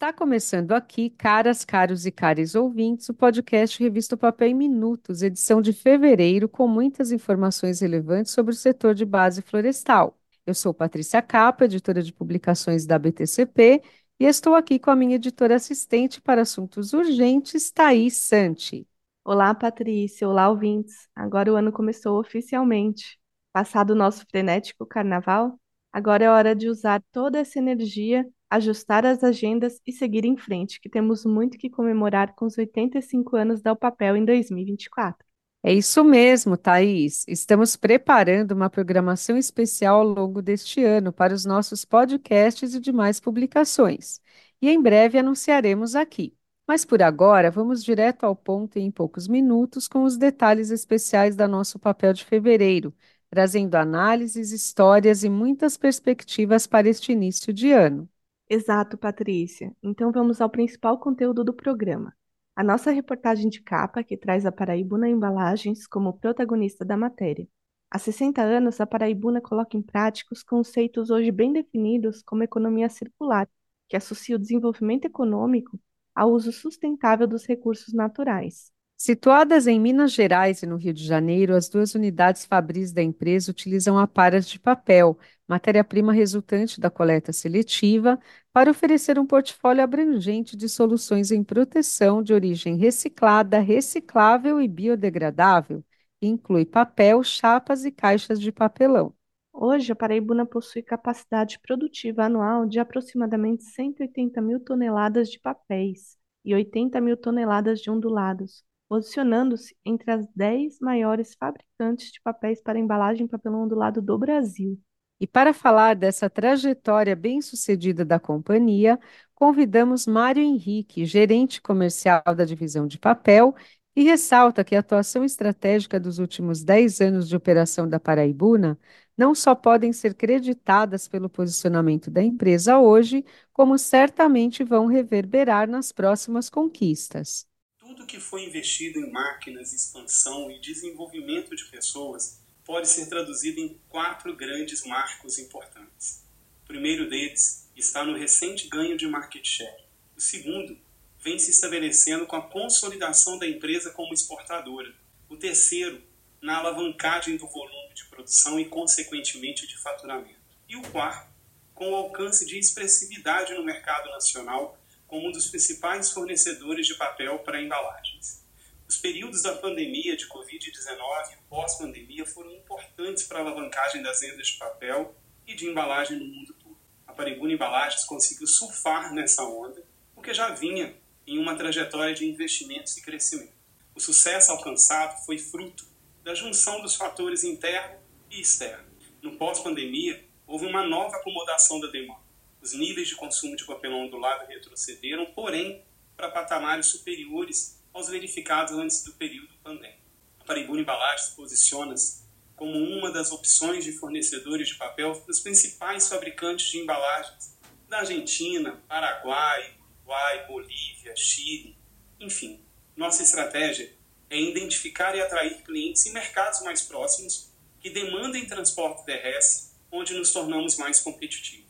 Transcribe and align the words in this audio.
Está 0.00 0.14
começando 0.14 0.72
aqui, 0.72 1.10
caras, 1.10 1.62
caros 1.62 2.06
e 2.06 2.10
cares 2.10 2.54
ouvintes, 2.54 3.10
o 3.10 3.14
podcast 3.14 3.78
Revista 3.78 4.16
Papel 4.16 4.48
em 4.48 4.54
Minutos, 4.54 5.20
edição 5.20 5.60
de 5.60 5.74
fevereiro, 5.74 6.48
com 6.48 6.66
muitas 6.66 7.12
informações 7.12 7.80
relevantes 7.80 8.32
sobre 8.32 8.54
o 8.54 8.56
setor 8.56 8.94
de 8.94 9.04
base 9.04 9.42
florestal. 9.42 10.18
Eu 10.46 10.54
sou 10.54 10.72
Patrícia 10.72 11.20
Capa, 11.20 11.66
editora 11.66 12.02
de 12.02 12.14
publicações 12.14 12.86
da 12.86 12.98
BTCP, 12.98 13.82
e 14.18 14.24
estou 14.24 14.54
aqui 14.54 14.78
com 14.78 14.90
a 14.90 14.96
minha 14.96 15.16
editora 15.16 15.56
assistente 15.56 16.18
para 16.18 16.40
assuntos 16.40 16.94
urgentes, 16.94 17.70
Thaís 17.70 18.16
Santi. 18.16 18.88
Olá, 19.22 19.54
Patrícia. 19.54 20.26
Olá, 20.26 20.48
ouvintes. 20.48 21.10
Agora 21.14 21.52
o 21.52 21.56
ano 21.56 21.70
começou 21.70 22.18
oficialmente. 22.18 23.18
Passado 23.52 23.90
o 23.90 23.94
nosso 23.94 24.24
frenético 24.30 24.86
carnaval, 24.86 25.60
agora 25.92 26.24
é 26.24 26.30
hora 26.30 26.56
de 26.56 26.70
usar 26.70 27.02
toda 27.12 27.38
essa 27.38 27.58
energia 27.58 28.26
ajustar 28.50 29.06
as 29.06 29.22
agendas 29.22 29.80
e 29.86 29.92
seguir 29.92 30.24
em 30.24 30.36
frente, 30.36 30.80
que 30.80 30.90
temos 30.90 31.24
muito 31.24 31.56
que 31.56 31.70
comemorar 31.70 32.34
com 32.34 32.46
os 32.46 32.58
85 32.58 33.36
anos 33.36 33.62
da 33.62 33.76
Papel 33.76 34.16
em 34.16 34.24
2024. 34.24 35.24
É 35.62 35.72
isso 35.72 36.02
mesmo, 36.02 36.56
Thaís. 36.56 37.24
Estamos 37.28 37.76
preparando 37.76 38.52
uma 38.52 38.70
programação 38.70 39.36
especial 39.36 40.00
ao 40.00 40.06
longo 40.06 40.40
deste 40.40 40.82
ano 40.82 41.12
para 41.12 41.34
os 41.34 41.44
nossos 41.44 41.84
podcasts 41.84 42.74
e 42.74 42.80
demais 42.80 43.20
publicações. 43.20 44.20
E 44.60 44.68
em 44.70 44.80
breve 44.80 45.18
anunciaremos 45.18 45.94
aqui. 45.94 46.34
Mas 46.66 46.84
por 46.84 47.02
agora, 47.02 47.50
vamos 47.50 47.84
direto 47.84 48.24
ao 48.24 48.34
ponto 48.34 48.78
em 48.78 48.90
poucos 48.90 49.28
minutos 49.28 49.86
com 49.88 50.04
os 50.04 50.16
detalhes 50.16 50.70
especiais 50.70 51.36
da 51.36 51.46
nosso 51.48 51.78
papel 51.78 52.12
de 52.12 52.24
fevereiro, 52.24 52.94
trazendo 53.28 53.74
análises, 53.74 54.52
histórias 54.52 55.24
e 55.24 55.28
muitas 55.28 55.76
perspectivas 55.76 56.66
para 56.66 56.88
este 56.88 57.12
início 57.12 57.52
de 57.52 57.70
ano. 57.72 58.08
Exato, 58.50 58.98
Patrícia. 58.98 59.74
Então 59.80 60.10
vamos 60.10 60.40
ao 60.40 60.50
principal 60.50 60.98
conteúdo 60.98 61.44
do 61.44 61.54
programa. 61.54 62.12
A 62.56 62.64
nossa 62.64 62.90
reportagem 62.90 63.48
de 63.48 63.62
capa, 63.62 64.02
que 64.02 64.16
traz 64.16 64.44
a 64.44 64.50
Paraibuna 64.50 65.08
Embalagens 65.08 65.86
como 65.86 66.18
protagonista 66.18 66.84
da 66.84 66.96
matéria. 66.96 67.46
Há 67.88 67.96
60 67.96 68.42
anos, 68.42 68.80
a 68.80 68.86
Paraibuna 68.86 69.40
coloca 69.40 69.76
em 69.76 69.82
prática 69.82 70.34
os 70.34 70.42
conceitos 70.42 71.10
hoje 71.10 71.30
bem 71.30 71.52
definidos 71.52 72.22
como 72.24 72.42
economia 72.42 72.88
circular, 72.88 73.48
que 73.88 73.96
associa 73.96 74.34
o 74.34 74.38
desenvolvimento 74.38 75.04
econômico 75.04 75.78
ao 76.12 76.32
uso 76.32 76.50
sustentável 76.50 77.28
dos 77.28 77.46
recursos 77.46 77.94
naturais. 77.94 78.72
Situadas 79.02 79.66
em 79.66 79.80
Minas 79.80 80.12
Gerais 80.12 80.62
e 80.62 80.66
no 80.66 80.76
Rio 80.76 80.92
de 80.92 81.02
Janeiro, 81.02 81.56
as 81.56 81.70
duas 81.70 81.94
unidades 81.94 82.44
fabris 82.44 82.92
da 82.92 83.02
empresa 83.02 83.50
utilizam 83.50 83.98
aparas 83.98 84.46
de 84.46 84.60
papel, 84.60 85.18
matéria-prima 85.48 86.12
resultante 86.12 86.78
da 86.78 86.90
coleta 86.90 87.32
seletiva, 87.32 88.20
para 88.52 88.70
oferecer 88.70 89.18
um 89.18 89.24
portfólio 89.24 89.82
abrangente 89.82 90.54
de 90.54 90.68
soluções 90.68 91.30
em 91.30 91.42
proteção 91.42 92.22
de 92.22 92.34
origem 92.34 92.76
reciclada, 92.76 93.58
reciclável 93.58 94.60
e 94.60 94.68
biodegradável, 94.68 95.82
que 96.20 96.26
inclui 96.26 96.66
papel, 96.66 97.22
chapas 97.22 97.86
e 97.86 97.90
caixas 97.90 98.38
de 98.38 98.52
papelão. 98.52 99.14
Hoje, 99.50 99.90
a 99.92 99.96
Paraibuna 99.96 100.44
possui 100.44 100.82
capacidade 100.82 101.58
produtiva 101.60 102.24
anual 102.24 102.66
de 102.66 102.78
aproximadamente 102.78 103.64
180 103.64 104.42
mil 104.42 104.60
toneladas 104.60 105.30
de 105.30 105.40
papéis 105.40 106.18
e 106.44 106.54
80 106.54 107.00
mil 107.00 107.16
toneladas 107.16 107.80
de 107.80 107.90
ondulados 107.90 108.62
posicionando-se 108.90 109.76
entre 109.84 110.10
as 110.10 110.26
10 110.34 110.80
maiores 110.80 111.36
fabricantes 111.38 112.10
de 112.10 112.20
papéis 112.20 112.60
para 112.60 112.76
embalagem 112.76 113.24
em 113.24 113.28
papelão 113.28 113.62
ondulado 113.62 114.02
do 114.02 114.18
Brasil. 114.18 114.76
E 115.20 115.28
para 115.28 115.54
falar 115.54 115.94
dessa 115.94 116.28
trajetória 116.28 117.14
bem-sucedida 117.14 118.04
da 118.04 118.18
companhia, 118.18 118.98
convidamos 119.32 120.08
Mário 120.08 120.42
Henrique, 120.42 121.04
gerente 121.04 121.62
comercial 121.62 122.20
da 122.34 122.44
divisão 122.44 122.84
de 122.88 122.98
papel, 122.98 123.54
e 123.94 124.02
ressalta 124.02 124.64
que 124.64 124.74
a 124.74 124.80
atuação 124.80 125.24
estratégica 125.24 126.00
dos 126.00 126.18
últimos 126.18 126.64
10 126.64 127.00
anos 127.00 127.28
de 127.28 127.36
operação 127.36 127.88
da 127.88 128.00
Paraibuna 128.00 128.76
não 129.16 129.36
só 129.36 129.54
podem 129.54 129.92
ser 129.92 130.14
creditadas 130.14 131.06
pelo 131.06 131.30
posicionamento 131.30 132.10
da 132.10 132.22
empresa 132.22 132.78
hoje, 132.78 133.24
como 133.52 133.78
certamente 133.78 134.64
vão 134.64 134.86
reverberar 134.86 135.68
nas 135.68 135.92
próximas 135.92 136.50
conquistas 136.50 137.49
tudo 137.90 138.06
que 138.06 138.20
foi 138.20 138.44
investido 138.44 139.00
em 139.00 139.10
máquinas, 139.10 139.72
expansão 139.72 140.48
e 140.48 140.60
desenvolvimento 140.60 141.56
de 141.56 141.64
pessoas 141.64 142.40
pode 142.64 142.88
ser 142.88 143.08
traduzido 143.08 143.58
em 143.58 143.80
quatro 143.88 144.36
grandes 144.36 144.84
marcos 144.84 145.38
importantes. 145.38 146.24
O 146.62 146.66
primeiro 146.68 147.10
deles 147.10 147.68
está 147.74 148.04
no 148.04 148.16
recente 148.16 148.68
ganho 148.68 148.96
de 148.96 149.08
market 149.08 149.44
share. 149.44 149.84
O 150.16 150.20
segundo 150.20 150.78
vem 151.18 151.36
se 151.36 151.50
estabelecendo 151.50 152.26
com 152.26 152.36
a 152.36 152.48
consolidação 152.48 153.36
da 153.36 153.48
empresa 153.48 153.90
como 153.90 154.14
exportadora. 154.14 154.94
O 155.28 155.36
terceiro, 155.36 156.00
na 156.40 156.58
alavancagem 156.58 157.36
do 157.36 157.48
volume 157.48 157.92
de 157.92 158.04
produção 158.04 158.60
e, 158.60 158.66
consequentemente, 158.66 159.66
de 159.66 159.76
faturamento. 159.76 160.38
E 160.68 160.76
o 160.76 160.82
quarto, 160.82 161.28
com 161.74 161.90
o 161.90 161.96
alcance 161.96 162.46
de 162.46 162.56
expressividade 162.56 163.52
no 163.54 163.64
mercado 163.64 164.08
nacional 164.10 164.79
como 165.10 165.26
um 165.26 165.32
dos 165.32 165.48
principais 165.48 166.12
fornecedores 166.12 166.86
de 166.86 166.94
papel 166.94 167.40
para 167.40 167.60
embalagens. 167.60 168.44
Os 168.88 168.96
períodos 168.96 169.42
da 169.42 169.56
pandemia 169.56 170.16
de 170.16 170.28
Covid-19 170.28 171.32
e 171.32 171.36
pós-pandemia 171.48 172.24
foram 172.24 172.52
importantes 172.52 173.24
para 173.24 173.38
a 173.38 173.42
alavancagem 173.42 174.02
das 174.02 174.20
vendas 174.20 174.46
de 174.46 174.56
papel 174.56 175.12
e 175.48 175.54
de 175.54 175.66
embalagem 175.66 176.16
no 176.16 176.24
mundo 176.24 176.54
todo. 176.54 176.78
A 177.08 177.12
Paribuna 177.12 177.52
Embalagens 177.52 178.04
conseguiu 178.04 178.46
surfar 178.46 179.12
nessa 179.12 179.42
onda, 179.42 179.82
porque 180.14 180.32
já 180.32 180.50
vinha 180.50 180.96
em 181.26 181.38
uma 181.38 181.56
trajetória 181.56 182.14
de 182.14 182.24
investimentos 182.24 182.96
e 182.96 183.02
crescimento. 183.02 183.52
O 183.96 184.00
sucesso 184.00 184.52
alcançado 184.52 185.24
foi 185.26 185.38
fruto 185.38 185.84
da 186.22 186.36
junção 186.36 186.80
dos 186.82 186.94
fatores 186.94 187.42
interno 187.42 187.98
e 188.30 188.40
externo. 188.40 188.88
No 189.20 189.36
pós-pandemia, 189.36 190.24
houve 190.46 190.66
uma 190.66 190.86
nova 190.86 191.16
acomodação 191.16 191.80
da 191.80 191.88
demanda 191.88 192.29
os 192.62 192.72
níveis 192.74 193.08
de 193.08 193.16
consumo 193.16 193.56
de 193.56 193.64
papelão 193.64 194.06
ondulado 194.06 194.46
retrocederam, 194.46 195.26
porém, 195.26 195.84
para 196.16 196.30
patamares 196.30 196.86
superiores 196.86 197.80
aos 197.92 198.08
verificados 198.08 198.74
antes 198.74 199.02
do 199.02 199.12
período 199.12 199.52
pandêmico. 199.62 200.00
A 200.38 200.44
Paribuna 200.44 200.80
Embalagens 200.80 201.30
posiciona-se 201.30 202.20
como 202.54 202.76
uma 202.76 203.10
das 203.10 203.32
opções 203.32 203.84
de 203.84 203.92
fornecedores 203.92 204.68
de 204.68 204.74
papel 204.74 205.14
para 205.18 205.30
os 205.30 205.40
principais 205.40 206.08
fabricantes 206.08 206.70
de 206.70 206.78
embalagens 206.78 207.56
da 207.88 208.00
Argentina, 208.00 208.78
Paraguai, 208.86 209.74
Uruguai, 210.00 210.46
Bolívia, 210.46 211.14
Chile, 211.16 211.76
enfim. 212.20 212.60
Nossa 212.96 213.22
estratégia 213.22 213.94
é 214.28 214.38
identificar 214.38 215.16
e 215.16 215.20
atrair 215.20 215.62
clientes 215.62 216.04
em 216.04 216.12
mercados 216.12 216.60
mais 216.62 216.82
próximos 216.82 217.50
que 217.80 217.88
demandem 217.88 218.46
transporte 218.46 219.06
terrestre, 219.06 219.70
onde 219.90 220.12
nos 220.14 220.32
tornamos 220.32 220.76
mais 220.76 221.00
competitivos 221.00 221.69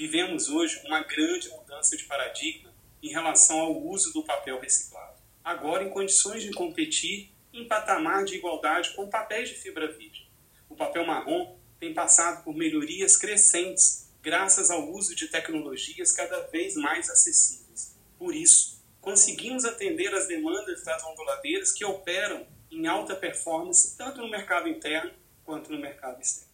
vivemos 0.00 0.48
hoje 0.48 0.80
uma 0.86 1.02
grande 1.02 1.50
mudança 1.50 1.94
de 1.94 2.04
paradigma 2.04 2.72
em 3.02 3.10
relação 3.10 3.60
ao 3.60 3.76
uso 3.86 4.10
do 4.14 4.24
papel 4.24 4.58
reciclado. 4.58 5.20
Agora, 5.44 5.84
em 5.84 5.90
condições 5.90 6.42
de 6.42 6.50
competir 6.52 7.30
em 7.52 7.68
patamar 7.68 8.24
de 8.24 8.36
igualdade 8.36 8.94
com 8.94 9.10
papéis 9.10 9.50
de 9.50 9.56
fibra 9.56 9.92
virgem. 9.92 10.26
O 10.70 10.74
papel 10.74 11.06
marrom 11.06 11.54
tem 11.78 11.92
passado 11.92 12.42
por 12.42 12.56
melhorias 12.56 13.18
crescentes 13.18 14.08
graças 14.22 14.70
ao 14.70 14.90
uso 14.90 15.14
de 15.14 15.28
tecnologias 15.28 16.12
cada 16.12 16.46
vez 16.46 16.76
mais 16.76 17.10
acessíveis. 17.10 17.94
Por 18.18 18.34
isso, 18.34 18.82
conseguimos 19.02 19.66
atender 19.66 20.14
as 20.14 20.26
demandas 20.26 20.82
das 20.82 21.04
onduladeiras 21.04 21.72
que 21.72 21.84
operam 21.84 22.46
em 22.70 22.86
alta 22.86 23.14
performance 23.14 23.98
tanto 23.98 24.22
no 24.22 24.30
mercado 24.30 24.66
interno 24.66 25.12
quanto 25.44 25.70
no 25.70 25.78
mercado 25.78 26.22
externo. 26.22 26.49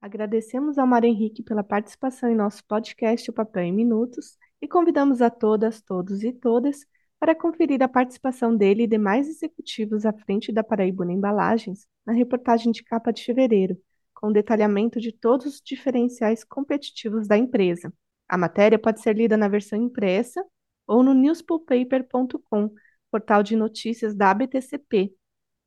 Agradecemos 0.00 0.78
ao 0.78 0.86
Mário 0.86 1.08
Henrique 1.08 1.42
pela 1.42 1.64
participação 1.64 2.30
em 2.30 2.34
nosso 2.34 2.64
podcast 2.66 3.28
O 3.30 3.32
Papel 3.32 3.64
em 3.64 3.72
Minutos 3.72 4.38
e 4.62 4.68
convidamos 4.68 5.20
a 5.20 5.28
todas, 5.28 5.82
todos 5.82 6.22
e 6.22 6.32
todas 6.32 6.86
para 7.18 7.34
conferir 7.34 7.82
a 7.82 7.88
participação 7.88 8.56
dele 8.56 8.84
e 8.84 8.86
demais 8.86 9.28
executivos 9.28 10.06
à 10.06 10.12
frente 10.12 10.52
da 10.52 10.62
Paraibuna 10.62 11.12
Embalagens 11.12 11.86
na 12.06 12.12
reportagem 12.12 12.70
de 12.70 12.84
capa 12.84 13.12
de 13.12 13.24
fevereiro, 13.24 13.76
com 14.14 14.30
detalhamento 14.32 15.00
de 15.00 15.12
todos 15.12 15.46
os 15.46 15.60
diferenciais 15.60 16.44
competitivos 16.44 17.26
da 17.26 17.36
empresa. 17.36 17.92
A 18.28 18.38
matéria 18.38 18.78
pode 18.78 19.00
ser 19.00 19.16
lida 19.16 19.36
na 19.36 19.48
versão 19.48 19.82
impressa 19.82 20.44
ou 20.86 21.02
no 21.02 21.12
newspulpaper.com, 21.12 22.70
portal 23.10 23.42
de 23.42 23.56
notícias 23.56 24.14
da 24.14 24.30
ABTCP, 24.30 25.12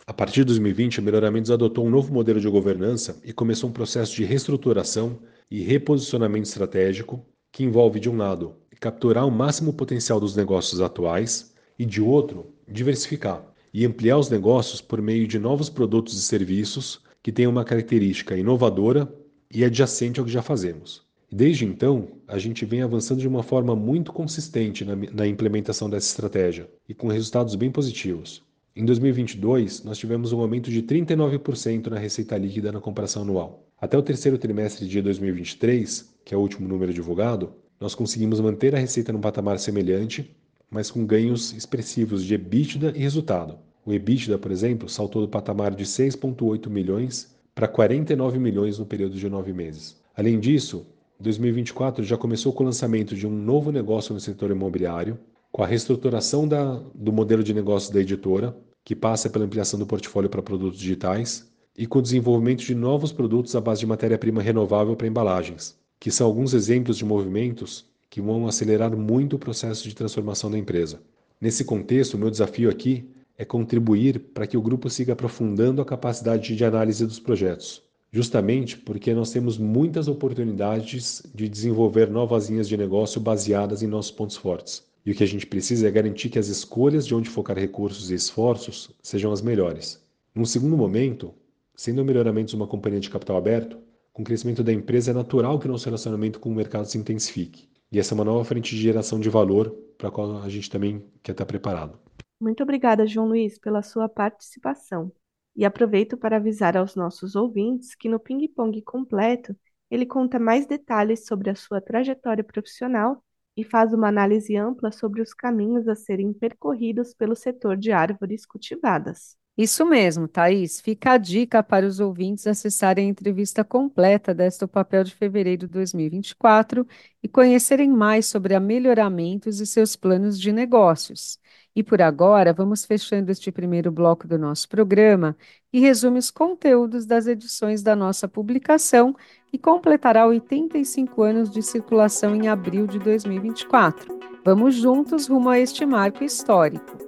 A 0.07 0.13
partir 0.13 0.41
de 0.41 0.49
2020, 0.49 1.01
a 1.01 1.03
Melhoramentos 1.03 1.51
adotou 1.51 1.87
um 1.87 1.91
novo 1.91 2.13
modelo 2.13 2.39
de 2.39 2.49
governança 2.51 3.19
e 3.25 3.33
começou 3.33 3.71
um 3.71 3.73
processo 3.73 4.15
de 4.15 4.25
reestruturação 4.25 5.19
e 5.51 5.63
reposicionamento 5.63 6.49
estratégico 6.49 7.25
que 7.51 7.65
envolve, 7.65 7.99
de 8.01 8.11
um 8.11 8.19
lado, 8.19 8.55
capturar 8.79 9.27
o 9.27 9.31
máximo 9.31 9.73
potencial 9.73 10.21
dos 10.21 10.37
negócios 10.37 10.79
atuais 10.83 11.55
e, 11.79 11.87
de 11.87 12.03
outro, 12.03 12.53
diversificar 12.69 13.47
e 13.73 13.87
ampliar 13.87 14.19
os 14.19 14.29
negócios 14.29 14.83
por 14.83 15.01
meio 15.01 15.27
de 15.27 15.39
novos 15.39 15.71
produtos 15.71 16.19
e 16.19 16.23
serviços 16.23 17.01
que 17.23 17.33
tenham 17.33 17.53
uma 17.53 17.65
característica 17.65 18.37
inovadora 18.37 19.13
e 19.53 19.65
adjacente 19.65 20.21
ao 20.21 20.27
que 20.27 20.33
já 20.33 20.43
fazemos. 20.43 21.03
Desde 21.33 21.65
então, 21.65 22.09
a 22.27 22.39
gente 22.39 22.65
vem 22.65 22.83
avançando 22.83 23.21
de 23.21 23.29
uma 23.29 23.43
forma 23.43 23.77
muito 23.77 24.13
consistente 24.13 24.85
na, 24.85 24.97
na 24.97 25.27
implementação 25.27 25.89
dessa 25.89 26.09
estratégia 26.09 26.69
e 26.89 26.95
com 26.95 27.07
resultados 27.07 27.55
bem 27.55 27.71
positivos. 27.71 28.43
Em 28.75 28.85
2022, 28.85 29.85
nós 29.85 29.99
tivemos 29.99 30.33
um 30.33 30.41
aumento 30.41 30.71
de 30.71 30.83
39% 30.83 31.89
na 31.89 31.99
receita 31.99 32.37
líquida 32.37 32.73
na 32.73 32.81
comparação 32.81 33.23
anual. 33.23 33.67
Até 33.81 33.97
o 33.97 34.03
terceiro 34.03 34.39
trimestre 34.39 34.89
de 34.89 35.01
2023, 35.03 36.15
que 36.25 36.35
é 36.35 36.37
o 36.37 36.41
último 36.41 36.69
número 36.69 36.93
divulgado, 36.93 37.53
nós 37.81 37.95
conseguimos 37.95 38.41
manter 38.41 38.75
a 38.75 38.79
receita 38.79 39.13
num 39.13 39.21
patamar 39.21 39.59
semelhante, 39.59 40.37
mas 40.71 40.91
com 40.91 41.07
ganhos 41.07 41.53
expressivos 41.53 42.25
de 42.25 42.35
EBITDA 42.35 42.93
e 42.95 43.01
resultado. 43.01 43.59
O 43.85 43.93
EBITDA, 43.93 44.39
por 44.39 44.51
exemplo, 44.51 44.89
saltou 44.89 45.23
do 45.23 45.29
patamar 45.29 45.75
de 45.75 45.85
6,8 45.85 46.69
milhões 46.69 47.35
para 47.55 47.67
49 47.67 48.39
milhões 48.39 48.79
no 48.79 48.87
período 48.87 49.17
de 49.17 49.29
nove 49.29 49.53
meses. 49.53 49.97
Além 50.15 50.39
disso, 50.39 50.87
2024 51.19 52.05
já 52.05 52.17
começou 52.17 52.53
com 52.53 52.63
o 52.63 52.67
lançamento 52.67 53.15
de 53.15 53.27
um 53.27 53.31
novo 53.31 53.71
negócio 53.71 54.15
no 54.15 54.21
setor 54.21 54.51
imobiliário, 54.51 55.19
com 55.53 55.63
a 55.63 55.67
reestruturação 55.67 56.47
da, 56.47 56.81
do 56.95 57.13
modelo 57.13 57.43
de 57.43 57.53
negócio 57.53 57.93
da 57.93 58.01
editora, 58.01 58.57
que 58.85 58.95
passa 58.95 59.29
pela 59.29 59.45
ampliação 59.45 59.79
do 59.79 59.87
portfólio 59.87 60.31
para 60.31 60.43
produtos 60.43 60.79
digitais, 60.79 61.51
e 61.77 61.87
com 61.87 61.99
o 61.99 62.03
desenvolvimento 62.03 62.61
de 62.61 62.75
novos 62.75 63.13
produtos 63.13 63.55
à 63.57 63.61
base 63.61 63.81
de 63.81 63.87
matéria-prima 63.87 64.43
renovável 64.43 64.97
para 64.97 65.07
embalagens, 65.07 65.79
que 65.99 66.11
são 66.11 66.27
alguns 66.27 66.55
exemplos 66.55 66.97
de 66.97 67.05
movimentos 67.05 67.87
que 68.09 68.21
vão 68.21 68.47
acelerar 68.47 68.95
muito 68.97 69.37
o 69.37 69.39
processo 69.39 69.89
de 69.89 69.95
transformação 69.95 70.51
da 70.51 70.59
empresa. 70.59 71.01
Nesse 71.41 71.65
contexto, 71.65 72.15
o 72.15 72.19
meu 72.19 72.31
desafio 72.31 72.69
aqui 72.69 73.09
é 73.41 73.45
contribuir 73.47 74.19
para 74.35 74.47
que 74.47 74.55
o 74.55 74.61
grupo 74.61 74.91
siga 74.91 75.15
aprofundando 75.15 75.81
a 75.81 75.85
capacidade 75.87 76.55
de 76.55 76.63
análise 76.63 77.07
dos 77.07 77.19
projetos, 77.19 77.83
justamente 78.13 78.77
porque 78.77 79.15
nós 79.15 79.31
temos 79.31 79.57
muitas 79.57 80.09
oportunidades 80.09 81.23
de 81.35 81.49
desenvolver 81.49 82.11
novas 82.11 82.51
linhas 82.51 82.69
de 82.69 82.77
negócio 82.77 83.19
baseadas 83.19 83.83
em 83.83 83.87
nossos 83.87 84.11
pontos 84.11 84.37
fortes. 84.37 84.85
E 85.07 85.11
o 85.11 85.15
que 85.15 85.25
a 85.25 85.27
gente 85.27 85.47
precisa 85.47 85.89
é 85.89 85.91
garantir 85.91 86.29
que 86.29 86.39
as 86.39 86.49
escolhas 86.49 87.07
de 87.07 87.15
onde 87.15 87.31
focar 87.31 87.57
recursos 87.57 88.11
e 88.11 88.15
esforços 88.15 88.91
sejam 89.03 89.33
as 89.33 89.41
melhores. 89.41 90.05
Num 90.35 90.45
segundo 90.45 90.77
momento, 90.77 91.33
sendo 91.75 92.05
Melhoramentos 92.05 92.53
uma 92.53 92.67
companhia 92.67 93.01
de 93.01 93.09
capital 93.09 93.39
aberto, 93.39 93.79
com 94.13 94.21
o 94.21 94.25
crescimento 94.27 94.63
da 94.63 94.71
empresa, 94.71 95.13
é 95.13 95.15
natural 95.15 95.59
que 95.59 95.67
nosso 95.67 95.87
relacionamento 95.87 96.39
com 96.39 96.51
o 96.51 96.55
mercado 96.55 96.85
se 96.85 96.99
intensifique. 96.99 97.71
E 97.91 97.99
essa 97.99 98.13
é 98.13 98.17
uma 98.17 98.25
nova 98.25 98.45
frente 98.45 98.77
de 98.77 98.83
geração 98.83 99.19
de 99.19 99.31
valor 99.31 99.75
para 99.97 100.09
a 100.09 100.13
qual 100.13 100.43
a 100.43 100.49
gente 100.51 100.69
também 100.69 101.03
quer 101.23 101.33
estar 101.33 101.47
preparado. 101.47 101.99
Muito 102.41 102.63
obrigada, 102.63 103.07
João 103.07 103.29
Luiz, 103.29 103.59
pela 103.59 103.83
sua 103.83 104.09
participação. 104.09 105.13
E 105.55 105.65
aproveito 105.65 106.17
para 106.17 106.37
avisar 106.37 106.77
aos 106.77 106.95
nossos 106.97 107.37
ouvintes 107.37 107.95
que 107.95 108.09
no 108.09 108.19
Ping 108.19 108.49
Pong 108.49 108.81
completo 108.83 109.55
ele 109.91 110.07
conta 110.07 110.39
mais 110.39 110.67
detalhes 110.67 111.27
sobre 111.27 111.51
a 111.51 111.55
sua 111.55 111.81
trajetória 111.81 112.45
profissional 112.45 113.23
e 113.57 113.65
faz 113.65 113.93
uma 113.93 114.09
análise 114.09 114.57
ampla 114.57 114.91
sobre 114.93 115.21
os 115.21 115.35
caminhos 115.35 115.87
a 115.89 115.95
serem 115.95 116.33
percorridos 116.33 117.13
pelo 117.13 117.37
setor 117.37 117.77
de 117.77 117.93
árvores 117.93 118.47
cultivadas. 118.47 119.37
Isso 119.59 119.85
mesmo, 119.85 120.27
Thaís. 120.27 120.81
Fica 120.81 121.13
a 121.13 121.19
dica 121.19 121.63
para 121.63 121.85
os 121.85 122.01
ouvintes 122.01 122.47
acessarem 122.47 123.07
a 123.07 123.11
entrevista 123.11 123.63
completa 123.63 124.33
desta 124.33 124.67
Papel 124.67 125.05
de 125.05 125.15
Fevereiro 125.15 125.67
de 125.67 125.67
2024 125.67 126.87
e 127.23 127.29
conhecerem 127.29 127.91
mais 127.91 128.25
sobre 128.25 128.55
a 128.55 128.61
Melhoramentos 128.61 129.61
e 129.61 129.67
seus 129.67 129.97
planos 129.97 130.41
de 130.41 130.51
negócios. 130.53 131.39
E 131.75 131.83
por 131.83 132.03
agora, 132.03 132.53
vamos 132.53 132.85
fechando 132.85 133.31
este 133.31 133.53
primeiro 133.53 133.93
bloco 133.93 134.27
do 134.27 134.37
nosso 134.37 134.69
programa, 134.69 135.37
que 135.71 135.79
resume 135.79 136.19
os 136.19 136.31
conteúdos 136.31 137.07
das 137.07 137.27
edições 137.27 137.83
da 137.83 137.95
nossa 137.95 138.27
publicação, 138.27 139.15
que 139.47 139.57
completará 139.57 140.27
85 140.27 141.23
anos 141.23 141.51
de 141.51 141.63
circulação 141.63 142.35
em 142.35 142.49
abril 142.49 142.87
de 142.87 142.99
2024. 142.99 144.19
Vamos 144.45 144.75
juntos 144.75 145.29
rumo 145.29 145.49
a 145.49 145.59
este 145.59 145.87
marco 145.87 146.25
histórico. 146.25 146.99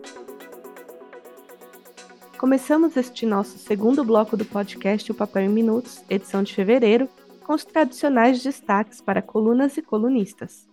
Começamos 2.39 2.97
este 2.97 3.25
nosso 3.25 3.59
segundo 3.59 4.05
bloco 4.05 4.37
do 4.37 4.45
podcast 4.45 5.11
O 5.11 5.15
Papel 5.15 5.45
em 5.45 5.49
Minutos, 5.49 6.05
edição 6.11 6.43
de 6.43 6.55
fevereiro, 6.55 7.09
com 7.45 7.55
os 7.55 7.65
tradicionais 7.65 8.43
destaques 8.43 9.01
para 9.01 9.23
colunas 9.23 9.77
e 9.77 9.83
colunistas. 9.83 10.72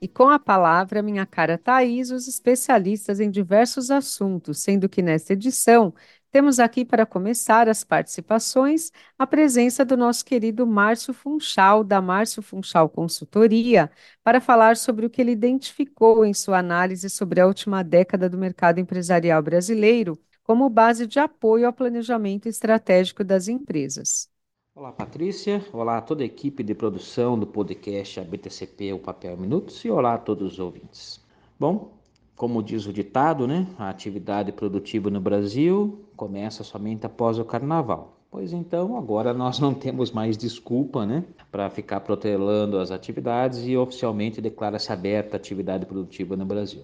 E 0.00 0.06
com 0.08 0.28
a 0.28 0.38
palavra, 0.38 1.02
minha 1.02 1.24
cara 1.24 1.56
Thaís, 1.58 2.10
os 2.10 2.28
especialistas 2.28 3.18
em 3.18 3.30
diversos 3.30 3.90
assuntos, 3.90 4.58
sendo 4.58 4.88
que 4.88 5.00
nesta 5.02 5.32
edição 5.32 5.94
temos 6.30 6.58
aqui 6.60 6.84
para 6.84 7.06
começar 7.06 7.66
as 7.68 7.82
participações 7.82 8.92
a 9.18 9.26
presença 9.26 9.84
do 9.86 9.96
nosso 9.96 10.22
querido 10.24 10.66
Márcio 10.66 11.14
Funchal, 11.14 11.82
da 11.82 12.00
Márcio 12.02 12.42
Funchal 12.42 12.90
Consultoria, 12.90 13.90
para 14.22 14.40
falar 14.40 14.76
sobre 14.76 15.06
o 15.06 15.10
que 15.10 15.20
ele 15.20 15.32
identificou 15.32 16.26
em 16.26 16.34
sua 16.34 16.58
análise 16.58 17.08
sobre 17.08 17.40
a 17.40 17.46
última 17.46 17.82
década 17.82 18.28
do 18.28 18.36
mercado 18.36 18.78
empresarial 18.78 19.42
brasileiro 19.42 20.18
como 20.42 20.68
base 20.68 21.06
de 21.06 21.18
apoio 21.18 21.66
ao 21.66 21.72
planejamento 21.72 22.46
estratégico 22.48 23.24
das 23.24 23.48
empresas. 23.48 24.28
Olá, 24.78 24.92
Patrícia. 24.92 25.64
Olá 25.72 25.96
a 25.96 26.02
toda 26.02 26.22
a 26.22 26.26
equipe 26.26 26.62
de 26.62 26.74
produção 26.74 27.38
do 27.38 27.46
podcast 27.46 28.20
ABTCP 28.20 28.92
O 28.92 28.98
Papel 28.98 29.34
Minutos 29.34 29.82
e 29.82 29.88
olá 29.88 30.12
a 30.12 30.18
todos 30.18 30.52
os 30.52 30.58
ouvintes. 30.58 31.18
Bom, 31.58 31.94
como 32.36 32.62
diz 32.62 32.86
o 32.86 32.92
ditado, 32.92 33.46
né, 33.46 33.66
a 33.78 33.88
atividade 33.88 34.52
produtiva 34.52 35.08
no 35.08 35.18
Brasil 35.18 36.04
começa 36.14 36.62
somente 36.62 37.06
após 37.06 37.38
o 37.38 37.44
carnaval. 37.46 38.18
Pois 38.30 38.52
então, 38.52 38.98
agora 38.98 39.32
nós 39.32 39.58
não 39.58 39.72
temos 39.72 40.12
mais 40.12 40.36
desculpa, 40.36 41.06
né, 41.06 41.24
para 41.50 41.70
ficar 41.70 42.00
protelando 42.00 42.78
as 42.78 42.90
atividades 42.90 43.66
e 43.66 43.78
oficialmente 43.78 44.42
declara-se 44.42 44.92
aberta 44.92 45.36
a 45.36 45.38
atividade 45.38 45.86
produtiva 45.86 46.36
no 46.36 46.44
Brasil. 46.44 46.82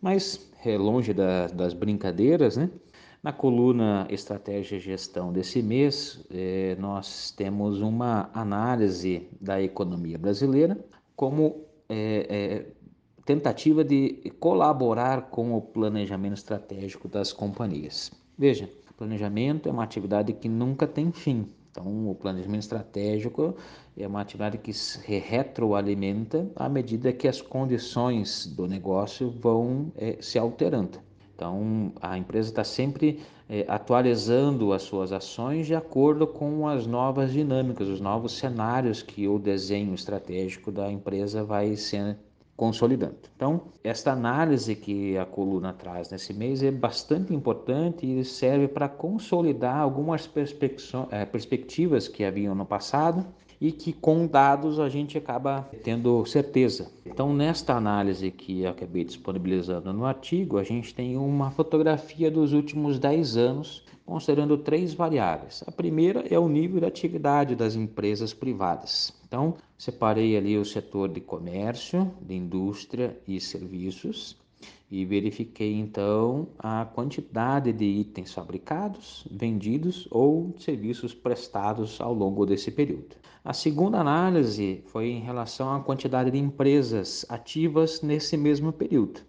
Mas, 0.00 0.50
é 0.64 0.78
longe 0.78 1.12
da, 1.12 1.48
das 1.48 1.74
brincadeiras, 1.74 2.56
né, 2.56 2.70
na 3.24 3.32
coluna 3.32 4.06
Estratégia 4.10 4.76
e 4.76 4.80
Gestão 4.80 5.32
desse 5.32 5.62
mês, 5.62 6.22
eh, 6.30 6.76
nós 6.78 7.30
temos 7.30 7.80
uma 7.80 8.28
análise 8.34 9.26
da 9.40 9.62
economia 9.62 10.18
brasileira 10.18 10.78
como 11.16 11.62
eh, 11.88 12.26
eh, 12.28 12.66
tentativa 13.24 13.82
de 13.82 14.30
colaborar 14.38 15.30
com 15.30 15.56
o 15.56 15.62
planejamento 15.62 16.36
estratégico 16.36 17.08
das 17.08 17.32
companhias. 17.32 18.12
Veja, 18.36 18.68
planejamento 18.98 19.70
é 19.70 19.72
uma 19.72 19.84
atividade 19.84 20.34
que 20.34 20.46
nunca 20.46 20.86
tem 20.86 21.10
fim. 21.10 21.48
Então, 21.70 22.10
o 22.10 22.14
planejamento 22.14 22.60
estratégico 22.60 23.56
é 23.96 24.06
uma 24.06 24.20
atividade 24.20 24.58
que 24.58 24.74
se 24.74 24.98
retroalimenta 25.18 26.46
à 26.54 26.68
medida 26.68 27.10
que 27.10 27.26
as 27.26 27.40
condições 27.40 28.46
do 28.46 28.66
negócio 28.68 29.30
vão 29.30 29.90
se 30.20 30.38
alterando. 30.38 31.00
Então, 31.34 31.92
a 32.00 32.16
empresa 32.16 32.48
está 32.50 32.62
sempre 32.62 33.20
é, 33.48 33.64
atualizando 33.68 34.72
as 34.72 34.82
suas 34.82 35.12
ações 35.12 35.66
de 35.66 35.74
acordo 35.74 36.26
com 36.26 36.68
as 36.68 36.86
novas 36.86 37.32
dinâmicas, 37.32 37.88
os 37.88 38.00
novos 38.00 38.32
cenários 38.32 39.02
que 39.02 39.26
o 39.26 39.38
desenho 39.38 39.94
estratégico 39.94 40.70
da 40.70 40.90
empresa 40.90 41.42
vai 41.42 41.74
ser 41.76 42.16
consolidando. 42.56 43.16
Então, 43.34 43.62
esta 43.82 44.12
análise 44.12 44.76
que 44.76 45.18
a 45.18 45.26
coluna 45.26 45.72
traz 45.72 46.08
nesse 46.10 46.32
mês 46.32 46.62
é 46.62 46.70
bastante 46.70 47.34
importante 47.34 48.06
e 48.06 48.24
serve 48.24 48.68
para 48.68 48.88
consolidar 48.88 49.76
algumas 49.76 50.30
eh, 51.10 51.24
perspectivas 51.26 52.06
que 52.06 52.24
haviam 52.24 52.54
no 52.54 52.64
passado 52.64 53.26
e 53.60 53.72
que 53.72 53.92
com 53.92 54.26
dados 54.26 54.78
a 54.78 54.88
gente 54.88 55.16
acaba 55.16 55.68
tendo 55.82 56.24
certeza. 56.26 56.90
Então, 57.04 57.32
nesta 57.32 57.74
análise 57.74 58.30
que 58.30 58.66
acabei 58.66 59.04
disponibilizando 59.04 59.92
no 59.92 60.04
artigo, 60.04 60.58
a 60.58 60.64
gente 60.64 60.94
tem 60.94 61.16
uma 61.16 61.50
fotografia 61.50 62.30
dos 62.30 62.52
últimos 62.52 62.98
10 62.98 63.36
anos, 63.36 63.84
considerando 64.04 64.58
três 64.58 64.92
variáveis. 64.92 65.62
A 65.66 65.72
primeira 65.72 66.24
é 66.28 66.38
o 66.38 66.48
nível 66.48 66.80
de 66.80 66.86
atividade 66.86 67.54
das 67.54 67.74
empresas 67.74 68.34
privadas. 68.34 69.12
Então, 69.26 69.54
separei 69.78 70.36
ali 70.36 70.58
o 70.58 70.64
setor 70.64 71.08
de 71.08 71.20
comércio, 71.20 72.10
de 72.20 72.34
indústria 72.34 73.18
e 73.26 73.40
serviços 73.40 74.36
e 74.90 75.04
verifiquei 75.04 75.74
então 75.74 76.46
a 76.58 76.84
quantidade 76.84 77.72
de 77.72 77.84
itens 77.84 78.32
fabricados, 78.32 79.26
vendidos 79.30 80.06
ou 80.10 80.54
serviços 80.58 81.12
prestados 81.12 82.00
ao 82.00 82.14
longo 82.14 82.46
desse 82.46 82.70
período. 82.70 83.16
A 83.44 83.52
segunda 83.52 84.00
análise 84.00 84.82
foi 84.86 85.10
em 85.10 85.20
relação 85.20 85.74
à 85.74 85.78
quantidade 85.78 86.30
de 86.30 86.38
empresas 86.38 87.26
ativas 87.28 88.00
nesse 88.00 88.38
mesmo 88.38 88.72
período. 88.72 89.20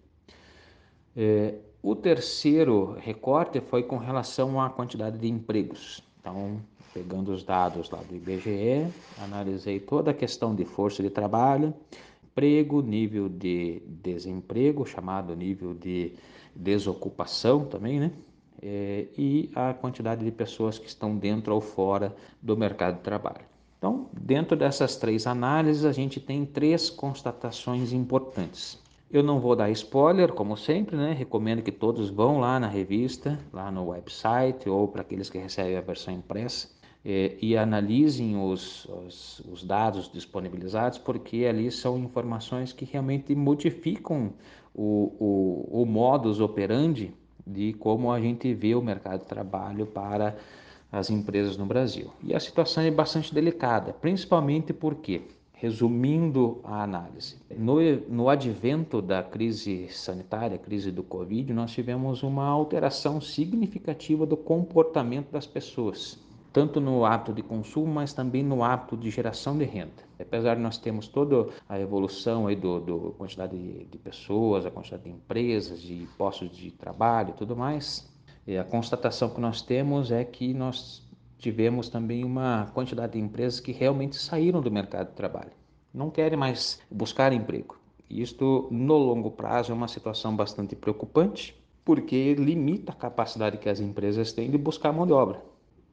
É, 1.14 1.56
o 1.84 1.94
terceiro 1.94 2.94
recorte 2.98 3.60
foi 3.60 3.84
com 3.84 3.98
relação 3.98 4.62
à 4.62 4.70
quantidade 4.70 5.18
de 5.18 5.28
empregos. 5.28 6.02
Então, 6.22 6.62
pegando 6.94 7.30
os 7.34 7.44
dados 7.44 7.90
lá 7.90 8.02
do 8.04 8.16
IBGE, 8.16 8.88
analisei 9.22 9.82
toda 9.82 10.12
a 10.12 10.14
questão 10.14 10.56
de 10.56 10.64
força 10.64 11.04
de 11.04 11.10
trabalho, 11.10 11.74
emprego, 12.24 12.82
nível 12.82 13.28
de 13.28 13.82
desemprego, 13.86 14.86
chamado 14.86 15.36
nível 15.36 15.74
de 15.74 16.14
desocupação 16.56 17.66
também, 17.66 18.00
né? 18.00 18.12
É, 18.62 19.08
e 19.18 19.52
a 19.54 19.74
quantidade 19.74 20.24
de 20.24 20.32
pessoas 20.32 20.80
que 20.80 20.88
estão 20.88 21.18
dentro 21.18 21.54
ou 21.54 21.60
fora 21.60 22.16
do 22.42 22.56
mercado 22.56 22.96
de 22.96 23.02
trabalho. 23.02 23.55
Então, 23.86 24.08
dentro 24.20 24.58
dessas 24.58 24.96
três 24.96 25.28
análises, 25.28 25.86
a 25.86 25.92
gente 25.92 26.20
tem 26.20 26.44
três 26.44 26.90
constatações 26.90 27.94
importantes. 27.94 28.82
Eu 29.12 29.22
não 29.22 29.40
vou 29.40 29.56
dar 29.56 29.70
spoiler, 29.70 30.34
como 30.34 30.58
sempre, 30.58 30.98
né? 30.98 31.14
Recomendo 31.14 31.62
que 31.62 31.72
todos 31.72 32.10
vão 32.10 32.40
lá 32.40 32.60
na 32.60 32.68
revista, 32.68 33.38
lá 33.54 33.70
no 33.70 33.90
website 33.90 34.68
ou 34.68 34.88
para 34.88 35.02
aqueles 35.02 35.30
que 35.30 35.38
recebem 35.38 35.78
a 35.78 35.82
versão 35.82 36.12
impressa 36.12 36.68
eh, 37.06 37.38
e 37.40 37.56
analisem 37.56 38.36
os, 38.36 38.86
os, 38.86 39.40
os, 39.52 39.64
dados 39.64 40.12
disponibilizados, 40.12 40.98
porque 40.98 41.46
ali 41.46 41.70
são 41.70 41.96
informações 42.00 42.74
que 42.74 42.86
realmente 42.86 43.36
modificam 43.36 44.34
o, 44.74 45.14
o, 45.70 45.84
o 45.84 45.86
modus 45.86 46.40
operandi 46.40 47.14
de 47.46 47.74
como 47.74 48.12
a 48.12 48.20
gente 48.20 48.52
vê 48.52 48.74
o 48.74 48.82
mercado 48.82 49.20
de 49.20 49.28
trabalho 49.28 49.86
para 49.86 50.36
as 50.96 51.10
empresas 51.10 51.58
no 51.58 51.66
Brasil. 51.66 52.10
E 52.24 52.34
a 52.34 52.40
situação 52.40 52.82
é 52.84 52.90
bastante 52.90 53.34
delicada, 53.34 53.92
principalmente 53.92 54.72
porque, 54.72 55.24
resumindo 55.52 56.62
a 56.64 56.84
análise, 56.84 57.36
no, 57.58 57.76
no 58.08 58.30
advento 58.30 59.02
da 59.02 59.22
crise 59.22 59.90
sanitária, 59.90 60.58
crise 60.58 60.92
do 60.92 61.04
Covid, 61.04 61.52
nós 61.52 61.72
tivemos 61.72 62.24
uma 62.24 62.46
alteração 62.46 63.20
significativa 63.20 64.26
do 64.26 64.38
comportamento 64.38 65.32
das 65.32 65.46
pessoas 65.46 66.24
tanto 66.54 66.80
no 66.80 67.04
hábito 67.04 67.34
de 67.34 67.44
consumo, 67.44 67.88
mas 67.88 68.14
também 68.14 68.42
no 68.42 68.64
hábito 68.64 68.96
de 68.96 69.10
geração 69.10 69.58
de 69.58 69.66
renda. 69.66 69.92
Apesar 70.18 70.56
de 70.56 70.62
nós 70.62 70.78
termos 70.78 71.06
toda 71.06 71.50
a 71.68 71.78
evolução 71.78 72.48
aí 72.48 72.56
do, 72.56 72.80
do 72.80 73.14
quantidade 73.18 73.58
de, 73.58 73.84
de, 73.84 73.98
pessoas, 73.98 74.66
a 74.66 74.72
quantidade 74.72 75.04
de 75.04 75.10
empresas, 75.10 75.82
de 75.82 76.08
postos 76.18 76.50
de 76.56 76.72
trabalho 76.72 77.32
e 77.32 77.34
tudo 77.34 77.58
mais, 77.58 78.10
a 78.54 78.64
constatação 78.64 79.30
que 79.30 79.42
nós 79.42 79.62
temos 79.62 80.12
é 80.12 80.24
que 80.24 80.54
nós 80.54 81.04
tivemos 81.40 81.90
também 81.90 82.24
uma 82.24 82.68
quantidade 82.74 83.14
de 83.14 83.20
empresas 83.20 83.60
que 83.60 83.72
realmente 83.72 84.16
saíram 84.16 84.62
do 84.62 84.72
mercado 84.72 85.10
de 85.10 85.16
trabalho, 85.16 85.52
não 85.94 86.12
querem 86.12 86.38
mais 86.38 86.80
buscar 86.90 87.34
emprego. 87.34 87.78
Isto, 88.10 88.68
no 88.72 88.98
longo 88.98 89.32
prazo, 89.32 89.72
é 89.72 89.76
uma 89.76 89.88
situação 89.88 90.36
bastante 90.36 90.76
preocupante, 90.76 91.60
porque 91.84 92.36
limita 92.36 92.92
a 92.92 92.96
capacidade 92.96 93.58
que 93.58 93.68
as 93.68 93.80
empresas 93.80 94.32
têm 94.32 94.52
de 94.52 94.58
buscar 94.58 94.94
mão 94.94 95.08
de 95.08 95.14
obra. 95.14 95.44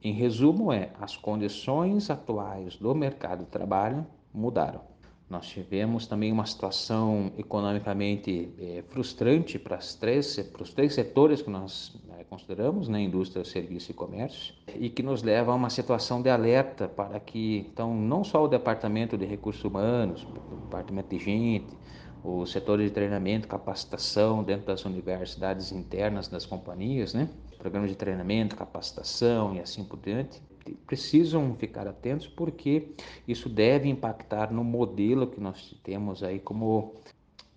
Em 0.01 0.13
resumo, 0.13 0.71
é 0.71 0.91
as 0.99 1.17
condições 1.17 2.09
atuais 2.09 2.75
do 2.75 2.93
mercado 2.93 3.45
de 3.45 3.49
trabalho 3.49 4.05
mudaram. 4.33 4.92
Nós 5.33 5.47
tivemos 5.47 6.05
também 6.05 6.31
uma 6.31 6.45
situação 6.45 7.31
economicamente 7.39 8.53
é, 8.59 8.83
frustrante 8.87 9.57
para, 9.57 9.77
as 9.77 9.95
três, 9.95 10.37
para 10.37 10.61
os 10.61 10.71
três 10.71 10.93
setores 10.93 11.41
que 11.41 11.49
nós 11.49 11.99
é, 12.19 12.23
consideramos, 12.25 12.87
né, 12.87 13.01
indústria, 13.01 13.43
serviço 13.43 13.89
e 13.89 13.95
comércio, 13.95 14.53
e 14.75 14.91
que 14.91 15.01
nos 15.01 15.23
leva 15.23 15.51
a 15.51 15.55
uma 15.55 15.71
situação 15.71 16.21
de 16.21 16.29
alerta 16.29 16.87
para 16.87 17.19
que, 17.19 17.65
então, 17.71 17.95
não 17.95 18.23
só 18.23 18.43
o 18.43 18.47
Departamento 18.47 19.17
de 19.17 19.25
Recursos 19.25 19.63
Humanos, 19.63 20.23
o 20.23 20.55
Departamento 20.65 21.09
de 21.09 21.17
Gente, 21.17 21.75
o 22.23 22.45
setor 22.45 22.77
de 22.77 22.91
treinamento, 22.91 23.47
capacitação 23.47 24.43
dentro 24.43 24.67
das 24.67 24.85
universidades 24.85 25.71
internas 25.71 26.27
das 26.27 26.45
companhias, 26.45 27.15
né, 27.15 27.27
programas 27.57 27.89
de 27.89 27.95
treinamento, 27.95 28.55
capacitação 28.55 29.55
e 29.55 29.59
assim 29.59 29.83
por 29.83 29.97
diante, 29.97 30.39
precisam 30.87 31.55
ficar 31.55 31.87
atentos 31.87 32.27
porque 32.27 32.89
isso 33.27 33.49
deve 33.49 33.89
impactar 33.89 34.51
no 34.51 34.63
modelo 34.63 35.27
que 35.27 35.39
nós 35.39 35.75
temos 35.83 36.23
aí 36.23 36.39
como 36.39 36.93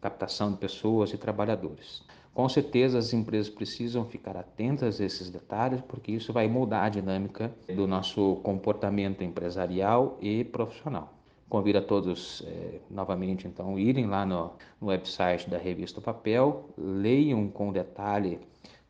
captação 0.01 0.53
de 0.53 0.59
pessoas 0.59 1.13
e 1.13 1.19
trabalhadores. 1.19 2.03
Com 2.37 2.49
certeza 2.49 2.99
as 2.99 3.15
empresas 3.15 3.49
precisam 3.49 4.05
ficar 4.05 4.37
atentas 4.37 5.01
a 5.01 5.05
esses 5.05 5.31
detalhes 5.31 5.81
porque 5.89 6.13
isso 6.13 6.33
vai 6.35 6.47
mudar 6.47 6.85
a 6.85 6.89
dinâmica 6.89 7.51
do 7.75 7.87
nosso 7.87 8.37
comportamento 8.43 9.25
empresarial 9.25 10.19
e 10.21 10.45
profissional. 10.45 11.15
Convido 11.49 11.79
a 11.79 11.83
todos 11.83 12.43
eh, 12.47 12.81
novamente 12.91 13.47
então 13.47 13.79
irem 13.79 14.07
lá 14.07 14.27
no, 14.27 14.53
no 14.81 14.89
website 14.89 15.49
da 15.49 15.57
revista 15.57 16.01
Papel, 16.01 16.69
leiam 16.77 17.49
com 17.49 17.73
detalhe 17.73 18.39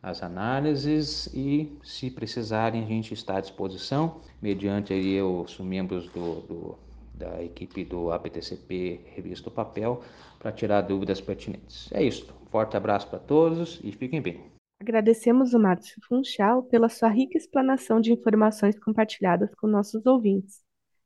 as 0.06 0.22
análises 0.22 1.26
e, 1.34 1.76
se 1.82 2.12
precisarem, 2.12 2.84
a 2.84 2.86
gente 2.86 3.12
está 3.12 3.38
à 3.38 3.40
disposição, 3.40 4.20
mediante 4.40 4.92
aí 4.92 5.20
os 5.20 5.58
membros 5.58 6.08
do, 6.10 6.42
do, 6.42 6.78
da 7.12 7.42
equipe 7.42 7.84
do 7.84 8.12
APTCP 8.12 9.00
Revista 9.16 9.50
Papel, 9.50 10.00
para 10.38 10.52
tirar 10.52 10.82
dúvidas 10.82 11.20
pertinentes. 11.20 11.90
É 11.92 12.04
isso. 12.04 12.32
Forte 12.52 12.76
abraço 12.76 13.08
para 13.08 13.18
todos 13.18 13.80
e 13.82 13.90
fiquem 13.90 14.22
bem. 14.22 14.44
Agradecemos 14.80 15.54
o 15.54 15.58
Márcio 15.58 16.00
Funchal 16.06 16.62
pela 16.62 16.88
sua 16.88 17.08
rica 17.08 17.36
explanação 17.36 18.00
de 18.00 18.12
informações 18.12 18.78
compartilhadas 18.78 19.52
com 19.56 19.66
nossos 19.66 20.06
ouvintes. 20.06 20.60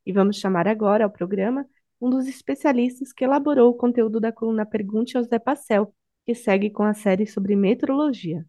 E 0.05 0.13
vamos 0.13 0.37
chamar 0.37 0.67
agora 0.67 1.05
ao 1.05 1.09
programa 1.09 1.65
um 1.99 2.07
dos 2.07 2.27
especialistas 2.27 3.11
que 3.11 3.23
elaborou 3.23 3.71
o 3.71 3.77
conteúdo 3.77 4.19
da 4.19 4.31
coluna 4.31 4.63
Pergunte 4.63 5.17
ao 5.17 5.23
Zé 5.23 5.39
Pacel, 5.39 5.91
que 6.23 6.35
segue 6.35 6.69
com 6.69 6.83
a 6.83 6.93
série 6.93 7.25
sobre 7.25 7.55
metrologia. 7.55 8.45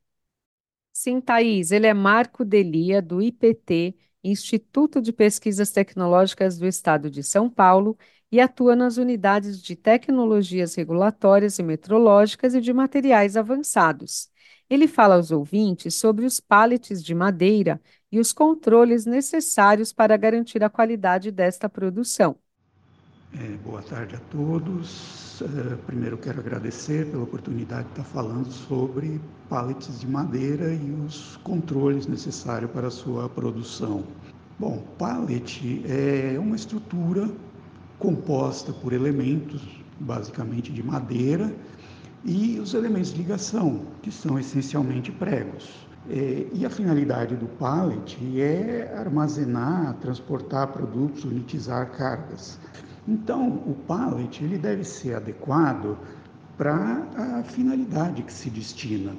Sim, 1.02 1.21
Thaís, 1.21 1.73
ele 1.73 1.88
é 1.88 1.92
Marco 1.92 2.44
Delia, 2.44 3.02
do 3.02 3.21
IPT, 3.21 3.97
Instituto 4.23 5.02
de 5.02 5.12
Pesquisas 5.12 5.73
Tecnológicas 5.73 6.56
do 6.56 6.64
Estado 6.64 7.11
de 7.11 7.25
São 7.25 7.50
Paulo, 7.50 7.99
e 8.30 8.40
atua 8.40 8.76
nas 8.76 8.99
unidades 8.99 9.61
de 9.61 9.75
tecnologias 9.75 10.76
regulatórias 10.76 11.59
e 11.59 11.62
metrológicas 11.64 12.54
e 12.54 12.61
de 12.61 12.73
materiais 12.73 13.37
avançados. 13.37 14.30
Ele 14.71 14.87
fala 14.87 15.16
aos 15.16 15.32
ouvintes 15.32 15.97
sobre 15.97 16.25
os 16.25 16.38
pallets 16.38 17.02
de 17.02 17.16
madeira 17.16 17.82
e 18.12 18.21
os 18.21 18.32
controles 18.32 19.04
necessários 19.04 19.92
para 19.92 20.16
garantir 20.16 20.62
a 20.62 20.71
qualidade 20.71 21.32
desta 21.32 21.68
produção. 21.68 22.38
É, 23.40 23.56
boa 23.64 23.80
tarde 23.80 24.14
a 24.14 24.18
todos. 24.30 25.40
Eh, 25.40 25.76
primeiro 25.86 26.18
quero 26.18 26.40
agradecer 26.40 27.06
pela 27.06 27.22
oportunidade 27.22 27.84
de 27.84 27.90
estar 27.92 28.04
falando 28.04 28.52
sobre 28.52 29.18
pallets 29.48 30.00
de 30.00 30.06
madeira 30.06 30.74
e 30.74 30.90
os 31.06 31.38
controles 31.42 32.06
necessários 32.06 32.70
para 32.70 32.88
a 32.88 32.90
sua 32.90 33.30
produção. 33.30 34.04
Bom, 34.58 34.84
pallet 34.98 35.82
é 35.88 36.38
uma 36.38 36.54
estrutura 36.54 37.26
composta 37.98 38.70
por 38.70 38.92
elementos, 38.92 39.66
basicamente 39.98 40.70
de 40.70 40.82
madeira, 40.82 41.50
e 42.26 42.60
os 42.60 42.74
elementos 42.74 43.14
de 43.14 43.22
ligação, 43.22 43.86
que 44.02 44.12
são 44.12 44.38
essencialmente 44.38 45.10
pregos. 45.10 45.88
É, 46.10 46.48
e 46.52 46.66
a 46.66 46.70
finalidade 46.70 47.34
do 47.34 47.46
pallet 47.46 48.18
é 48.38 48.92
armazenar, 48.94 49.94
transportar 50.02 50.68
produtos, 50.68 51.24
unitizar 51.24 51.92
cargas. 51.92 52.58
Então, 53.06 53.49
o 53.66 53.75
pallet 53.87 54.44
ele 54.44 54.59
deve 54.59 54.85
ser 54.85 55.14
adequado 55.14 55.97
para 56.56 57.06
a 57.16 57.42
finalidade 57.42 58.23
que 58.23 58.32
se 58.32 58.49
destina, 58.49 59.12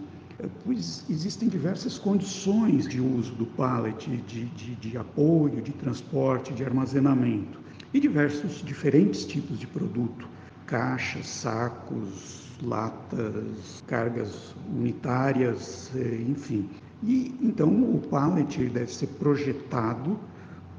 pois 0.64 1.04
existem 1.10 1.50
diversas 1.50 1.98
condições 1.98 2.88
de 2.88 3.02
uso 3.02 3.34
do 3.36 3.46
pallet, 3.46 4.10
de, 4.10 4.46
de, 4.46 4.76
de 4.76 4.98
apoio, 4.98 5.62
de 5.62 5.72
transporte, 5.74 6.54
de 6.54 6.64
armazenamento 6.64 7.60
e 7.94 8.00
diversos 8.00 8.62
diferentes 8.64 9.26
tipos 9.26 9.60
de 9.60 9.68
produto. 9.68 10.28
caixas, 10.66 11.28
sacos, 11.28 12.50
latas, 12.62 13.84
cargas 13.86 14.56
unitárias, 14.70 15.92
eh, 15.96 16.24
enfim. 16.28 16.70
E 17.04 17.36
então 17.42 17.70
o 17.70 18.00
pallet 18.00 18.70
deve 18.70 18.92
ser 18.92 19.08
projetado 19.20 20.18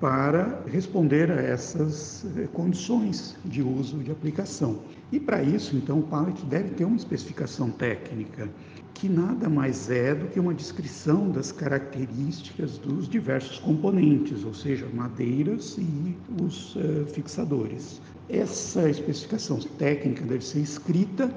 para 0.00 0.62
responder 0.66 1.30
a 1.30 1.40
essas 1.40 2.26
eh, 2.36 2.48
condições 2.52 3.36
de 3.44 3.62
uso 3.62 3.98
de 3.98 4.10
aplicação. 4.10 4.80
E 5.12 5.20
para 5.20 5.42
isso, 5.42 5.76
então, 5.76 6.00
o 6.00 6.02
pallet 6.02 6.44
deve 6.46 6.70
ter 6.70 6.84
uma 6.84 6.96
especificação 6.96 7.70
técnica 7.70 8.48
que 8.94 9.08
nada 9.08 9.48
mais 9.48 9.90
é 9.90 10.14
do 10.14 10.26
que 10.28 10.38
uma 10.38 10.54
descrição 10.54 11.30
das 11.30 11.50
características 11.50 12.78
dos 12.78 13.08
diversos 13.08 13.58
componentes, 13.58 14.44
ou 14.44 14.54
seja, 14.54 14.86
madeiras 14.94 15.76
e 15.78 16.16
os 16.42 16.76
uh, 16.76 17.04
fixadores. 17.12 18.00
Essa 18.28 18.88
especificação 18.88 19.58
técnica 19.78 20.24
deve 20.24 20.44
ser 20.44 20.60
escrita 20.60 21.30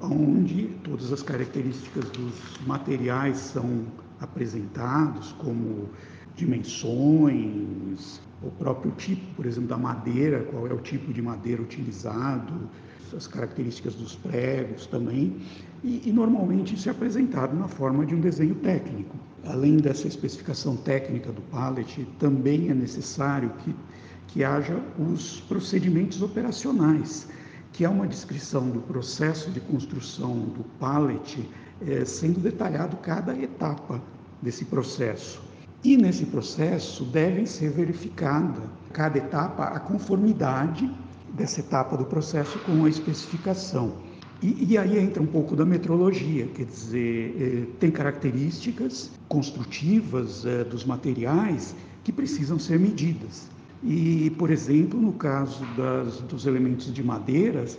onde 0.00 0.64
todas 0.82 1.12
as 1.12 1.22
características 1.22 2.04
dos 2.10 2.58
materiais 2.66 3.36
são 3.36 3.84
apresentados, 4.20 5.32
como 5.32 5.90
dimensões, 6.36 8.20
o 8.42 8.50
próprio 8.50 8.92
tipo, 8.92 9.22
por 9.34 9.46
exemplo, 9.46 9.68
da 9.68 9.78
madeira, 9.78 10.42
qual 10.44 10.66
é 10.66 10.72
o 10.72 10.80
tipo 10.80 11.12
de 11.12 11.22
madeira 11.22 11.62
utilizado, 11.62 12.68
as 13.16 13.26
características 13.26 13.94
dos 13.94 14.14
pregos 14.14 14.86
também, 14.86 15.36
e, 15.84 16.08
e, 16.08 16.12
normalmente 16.12 16.74
isso 16.74 16.88
é 16.88 16.92
apresentado 16.92 17.56
na 17.56 17.68
forma 17.68 18.06
de 18.06 18.14
um 18.14 18.20
desenho 18.20 18.54
técnico. 18.56 19.16
Além 19.44 19.76
dessa 19.76 20.06
especificação 20.06 20.76
técnica 20.76 21.32
do 21.32 21.42
pallet, 21.42 22.06
também 22.18 22.70
é 22.70 22.74
necessário 22.74 23.50
que, 23.58 23.74
que 24.28 24.44
haja 24.44 24.80
os 24.98 25.40
procedimentos 25.40 26.22
operacionais, 26.22 27.28
que 27.72 27.84
é 27.84 27.88
uma 27.88 28.06
descrição 28.06 28.70
do 28.70 28.80
processo 28.80 29.50
de 29.50 29.60
construção 29.60 30.38
do 30.40 30.64
pallet, 30.78 31.48
é, 31.84 32.04
sendo 32.04 32.38
detalhado 32.38 32.96
cada 32.98 33.36
etapa 33.36 34.00
desse 34.40 34.64
processo. 34.64 35.51
E 35.84 35.96
nesse 35.96 36.26
processo 36.26 37.04
devem 37.04 37.44
ser 37.44 37.70
verificada, 37.70 38.62
cada 38.92 39.18
etapa, 39.18 39.64
a 39.64 39.80
conformidade 39.80 40.88
dessa 41.34 41.58
etapa 41.58 41.96
do 41.96 42.04
processo 42.04 42.56
com 42.60 42.84
a 42.84 42.88
especificação. 42.88 43.92
E, 44.40 44.72
e, 44.72 44.78
aí 44.78 44.98
entra 44.98 45.20
um 45.20 45.26
pouco 45.26 45.56
da 45.56 45.64
metrologia, 45.64 46.46
quer 46.48 46.66
dizer, 46.66 47.36
eh, 47.38 47.66
tem 47.80 47.90
características 47.90 49.10
construtivas 49.28 50.44
eh, 50.44 50.64
dos 50.64 50.84
materiais 50.84 51.74
que 52.04 52.12
precisam 52.12 52.58
ser 52.58 52.78
medidas. 52.78 53.48
E, 53.82 54.30
por 54.38 54.50
exemplo, 54.50 55.00
no 55.00 55.12
caso 55.12 55.64
das, 55.76 56.20
dos 56.20 56.46
elementos 56.46 56.92
de 56.92 57.02
madeiras, 57.02 57.78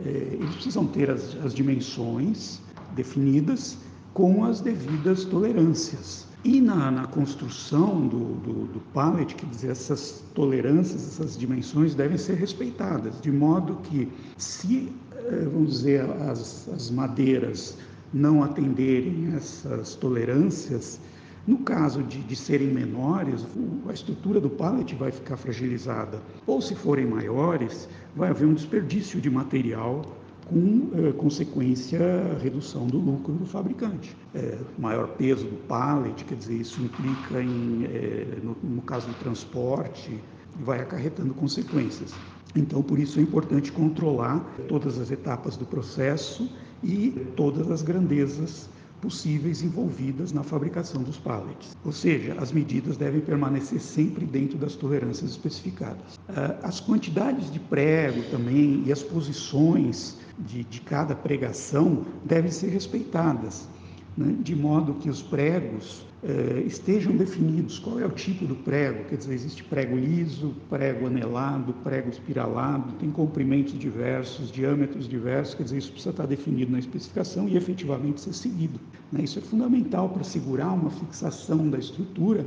eh, 0.00 0.36
eles 0.38 0.54
precisam 0.54 0.86
ter 0.86 1.10
as, 1.10 1.36
as 1.44 1.54
dimensões 1.54 2.60
definidas 2.94 3.78
com 4.12 4.44
as 4.44 4.60
devidas 4.60 5.24
tolerâncias. 5.24 6.27
E 6.44 6.60
na, 6.60 6.90
na 6.90 7.06
construção 7.06 8.06
do, 8.06 8.34
do, 8.36 8.66
do, 8.66 8.80
pallet, 8.94 9.34
quer 9.34 9.46
dizer, 9.46 9.70
essas 9.70 10.22
tolerâncias, 10.34 11.04
essas 11.04 11.36
dimensões 11.36 11.96
devem 11.96 12.16
ser 12.16 12.34
respeitadas, 12.34 13.20
de 13.20 13.32
modo 13.32 13.76
que, 13.82 14.08
se, 14.36 14.92
eh, 15.16 15.48
vamos 15.52 15.72
dizer, 15.72 16.08
as, 16.30 16.68
as 16.68 16.90
madeiras 16.90 17.76
não 18.14 18.42
atenderem 18.44 19.34
essas 19.34 19.96
tolerâncias, 19.96 21.00
no 21.44 21.58
caso 21.58 22.02
de, 22.04 22.20
de, 22.20 22.36
serem 22.36 22.68
menores, 22.68 23.44
a 23.88 23.92
estrutura 23.92 24.40
do 24.40 24.48
pallet 24.48 24.94
vai 24.94 25.10
ficar 25.10 25.36
fragilizada. 25.36 26.20
Ou 26.46 26.60
se 26.60 26.74
forem 26.74 27.06
maiores, 27.06 27.88
vai 28.14 28.30
haver 28.30 28.46
um 28.46 28.54
desperdício 28.54 29.20
de 29.20 29.28
material 29.28 30.02
com 30.48 30.90
é, 30.94 31.12
consequência 31.12 32.00
redução 32.42 32.86
do 32.86 32.98
lucro 32.98 33.34
do 33.34 33.46
fabricante. 33.46 34.16
É, 34.34 34.58
maior 34.78 35.08
peso 35.08 35.44
do 35.44 35.56
pallet, 35.68 36.24
quer 36.24 36.34
dizer, 36.34 36.54
isso 36.54 36.80
implica 36.82 37.42
em, 37.42 37.84
é, 37.84 38.38
no, 38.42 38.56
no 38.62 38.82
caso 38.82 39.06
do 39.06 39.14
transporte, 39.14 40.18
vai 40.60 40.80
acarretando 40.80 41.34
consequências. 41.34 42.14
Então, 42.56 42.82
por 42.82 42.98
isso 42.98 43.18
é 43.18 43.22
importante 43.22 43.70
controlar 43.70 44.40
todas 44.68 44.98
as 44.98 45.10
etapas 45.10 45.56
do 45.56 45.66
processo 45.66 46.50
e 46.82 47.10
todas 47.36 47.70
as 47.70 47.82
grandezas 47.82 48.68
possíveis 49.00 49.62
envolvidas 49.62 50.32
na 50.32 50.42
fabricação 50.42 51.02
dos 51.02 51.16
pallets. 51.18 51.76
Ou 51.84 51.92
seja, 51.92 52.34
as 52.38 52.50
medidas 52.50 52.96
devem 52.96 53.20
permanecer 53.20 53.80
sempre 53.80 54.24
dentro 54.26 54.58
das 54.58 54.74
tolerâncias 54.74 55.30
especificadas. 55.30 56.18
Ah, 56.28 56.56
as 56.62 56.80
quantidades 56.80 57.50
de 57.50 57.60
prego 57.60 58.22
também 58.30 58.82
e 58.84 58.92
as 58.92 59.02
posições 59.02 60.16
de, 60.38 60.64
de 60.64 60.80
cada 60.80 61.14
pregação 61.14 62.04
devem 62.24 62.50
ser 62.50 62.68
respeitadas, 62.68 63.68
né? 64.16 64.36
de 64.40 64.54
modo 64.54 64.94
que 64.94 65.08
os 65.08 65.22
pregos 65.22 66.06
eh, 66.22 66.64
estejam 66.66 67.16
definidos. 67.16 67.78
Qual 67.78 68.00
é 68.00 68.06
o 68.06 68.10
tipo 68.10 68.44
do 68.44 68.56
prego? 68.56 69.04
Quer 69.04 69.16
dizer, 69.16 69.34
existe 69.34 69.62
prego 69.64 69.96
liso, 69.96 70.54
prego 70.68 71.06
anelado, 71.06 71.72
prego 71.84 72.08
espiralado, 72.08 72.92
tem 72.94 73.10
comprimentos 73.10 73.78
diversos, 73.78 74.50
diâmetros 74.50 75.08
diversos, 75.08 75.54
quer 75.54 75.62
dizer, 75.62 75.78
isso 75.78 75.92
precisa 75.92 76.10
estar 76.10 76.26
definido 76.26 76.72
na 76.72 76.78
especificação 76.78 77.48
e 77.48 77.56
efetivamente 77.56 78.20
ser 78.20 78.32
seguido. 78.32 78.80
Né? 79.12 79.22
Isso 79.22 79.38
é 79.38 79.42
fundamental 79.42 80.08
para 80.08 80.24
segurar 80.24 80.72
uma 80.72 80.90
fixação 80.90 81.68
da 81.68 81.78
estrutura 81.78 82.44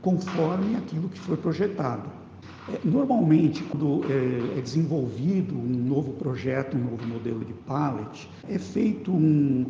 conforme 0.00 0.76
aquilo 0.76 1.08
que 1.08 1.18
foi 1.18 1.36
projetado. 1.36 2.19
É, 2.68 2.80
normalmente, 2.84 3.62
quando 3.64 4.02
é, 4.04 4.58
é 4.58 4.60
desenvolvido 4.60 5.54
um 5.54 5.88
novo 5.88 6.12
projeto, 6.12 6.76
um 6.76 6.90
novo 6.90 7.06
modelo 7.06 7.44
de 7.44 7.52
pallet, 7.52 8.28
é 8.48 8.58
feito 8.58 9.12
um, 9.12 9.66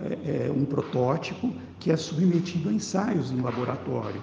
é, 0.00 0.46
é, 0.46 0.52
um 0.52 0.64
protótipo 0.64 1.52
que 1.78 1.90
é 1.90 1.96
submetido 1.96 2.68
a 2.68 2.72
ensaios 2.72 3.30
em 3.30 3.40
laboratório 3.40 4.20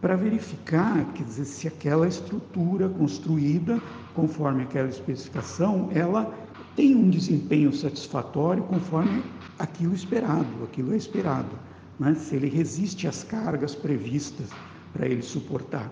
para 0.00 0.14
verificar, 0.14 1.04
quer 1.12 1.24
dizer, 1.24 1.44
se 1.44 1.66
aquela 1.66 2.06
estrutura 2.06 2.88
construída 2.88 3.80
conforme 4.14 4.62
aquela 4.62 4.88
especificação, 4.88 5.90
ela 5.92 6.32
tem 6.76 6.94
um 6.94 7.10
desempenho 7.10 7.72
satisfatório 7.72 8.62
conforme 8.64 9.22
aquilo 9.58 9.94
esperado, 9.94 10.46
aquilo 10.62 10.92
é 10.92 10.96
esperado, 10.96 11.50
né? 11.98 12.14
se 12.14 12.36
ele 12.36 12.48
resiste 12.48 13.08
às 13.08 13.24
cargas 13.24 13.74
previstas 13.74 14.48
para 14.92 15.06
ele 15.06 15.22
suportar. 15.22 15.90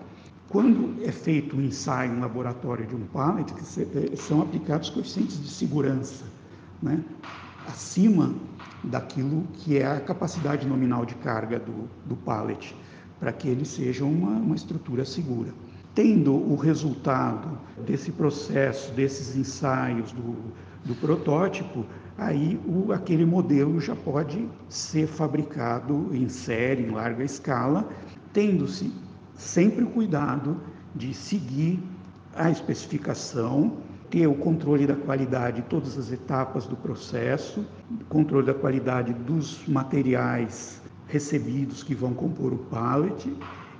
Quando 0.48 1.02
é 1.02 1.10
feito 1.10 1.56
um 1.56 1.60
ensaio 1.60 2.14
em 2.14 2.20
laboratório 2.20 2.86
de 2.86 2.94
um 2.94 3.04
pallet, 3.06 3.52
eh, 3.52 4.16
são 4.16 4.40
aplicados 4.40 4.90
coeficientes 4.90 5.42
de 5.42 5.48
segurança, 5.48 6.24
né? 6.80 7.02
acima 7.66 8.32
daquilo 8.84 9.42
que 9.54 9.76
é 9.76 9.84
a 9.84 10.00
capacidade 10.00 10.66
nominal 10.66 11.04
de 11.04 11.16
carga 11.16 11.58
do, 11.58 11.88
do 12.04 12.14
pallet, 12.14 12.76
para 13.18 13.32
que 13.32 13.48
ele 13.48 13.64
seja 13.64 14.04
uma, 14.04 14.30
uma 14.30 14.54
estrutura 14.54 15.04
segura. 15.04 15.52
Tendo 15.94 16.32
o 16.32 16.54
resultado 16.54 17.58
desse 17.84 18.12
processo, 18.12 18.92
desses 18.92 19.34
ensaios 19.34 20.12
do, 20.12 20.36
do 20.84 20.94
protótipo, 21.00 21.84
aí 22.16 22.60
o, 22.66 22.92
aquele 22.92 23.24
modelo 23.24 23.80
já 23.80 23.96
pode 23.96 24.48
ser 24.68 25.08
fabricado 25.08 26.10
em 26.12 26.28
série, 26.28 26.84
em 26.84 26.90
larga 26.90 27.24
escala, 27.24 27.88
tendo-se 28.32 28.92
sempre 29.36 29.84
o 29.84 29.88
cuidado 29.88 30.60
de 30.94 31.12
seguir 31.12 31.80
a 32.34 32.50
especificação, 32.50 33.78
ter 34.10 34.26
o 34.26 34.34
controle 34.34 34.86
da 34.86 34.94
qualidade 34.94 35.62
de 35.62 35.68
todas 35.68 35.98
as 35.98 36.12
etapas 36.12 36.66
do 36.66 36.76
processo, 36.76 37.64
controle 38.08 38.46
da 38.46 38.54
qualidade 38.54 39.12
dos 39.12 39.66
materiais 39.66 40.80
recebidos 41.08 41.82
que 41.82 41.94
vão 41.94 42.12
compor 42.14 42.52
o 42.52 42.58
pallet 42.58 43.32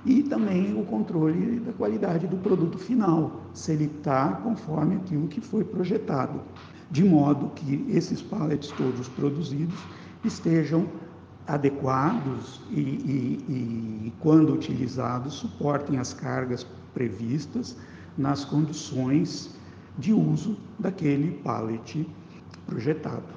e 0.05 0.23
também 0.23 0.79
o 0.79 0.85
controle 0.85 1.59
da 1.59 1.73
qualidade 1.73 2.27
do 2.27 2.37
produto 2.37 2.77
final, 2.77 3.41
se 3.53 3.73
ele 3.73 3.85
está 3.85 4.31
conforme 4.43 4.95
aquilo 4.95 5.27
que 5.27 5.41
foi 5.41 5.63
projetado, 5.63 6.41
de 6.89 7.03
modo 7.03 7.51
que 7.55 7.85
esses 7.89 8.21
pallets 8.21 8.71
todos 8.71 9.09
produzidos 9.09 9.77
estejam 10.23 10.87
adequados 11.47 12.61
e, 12.69 12.81
e, 12.81 14.07
e, 14.07 14.13
quando 14.19 14.53
utilizados, 14.53 15.35
suportem 15.35 15.97
as 15.97 16.13
cargas 16.13 16.65
previstas 16.93 17.77
nas 18.17 18.43
condições 18.43 19.55
de 19.97 20.13
uso 20.13 20.59
daquele 20.77 21.31
pallet 21.41 22.07
projetado. 22.65 23.33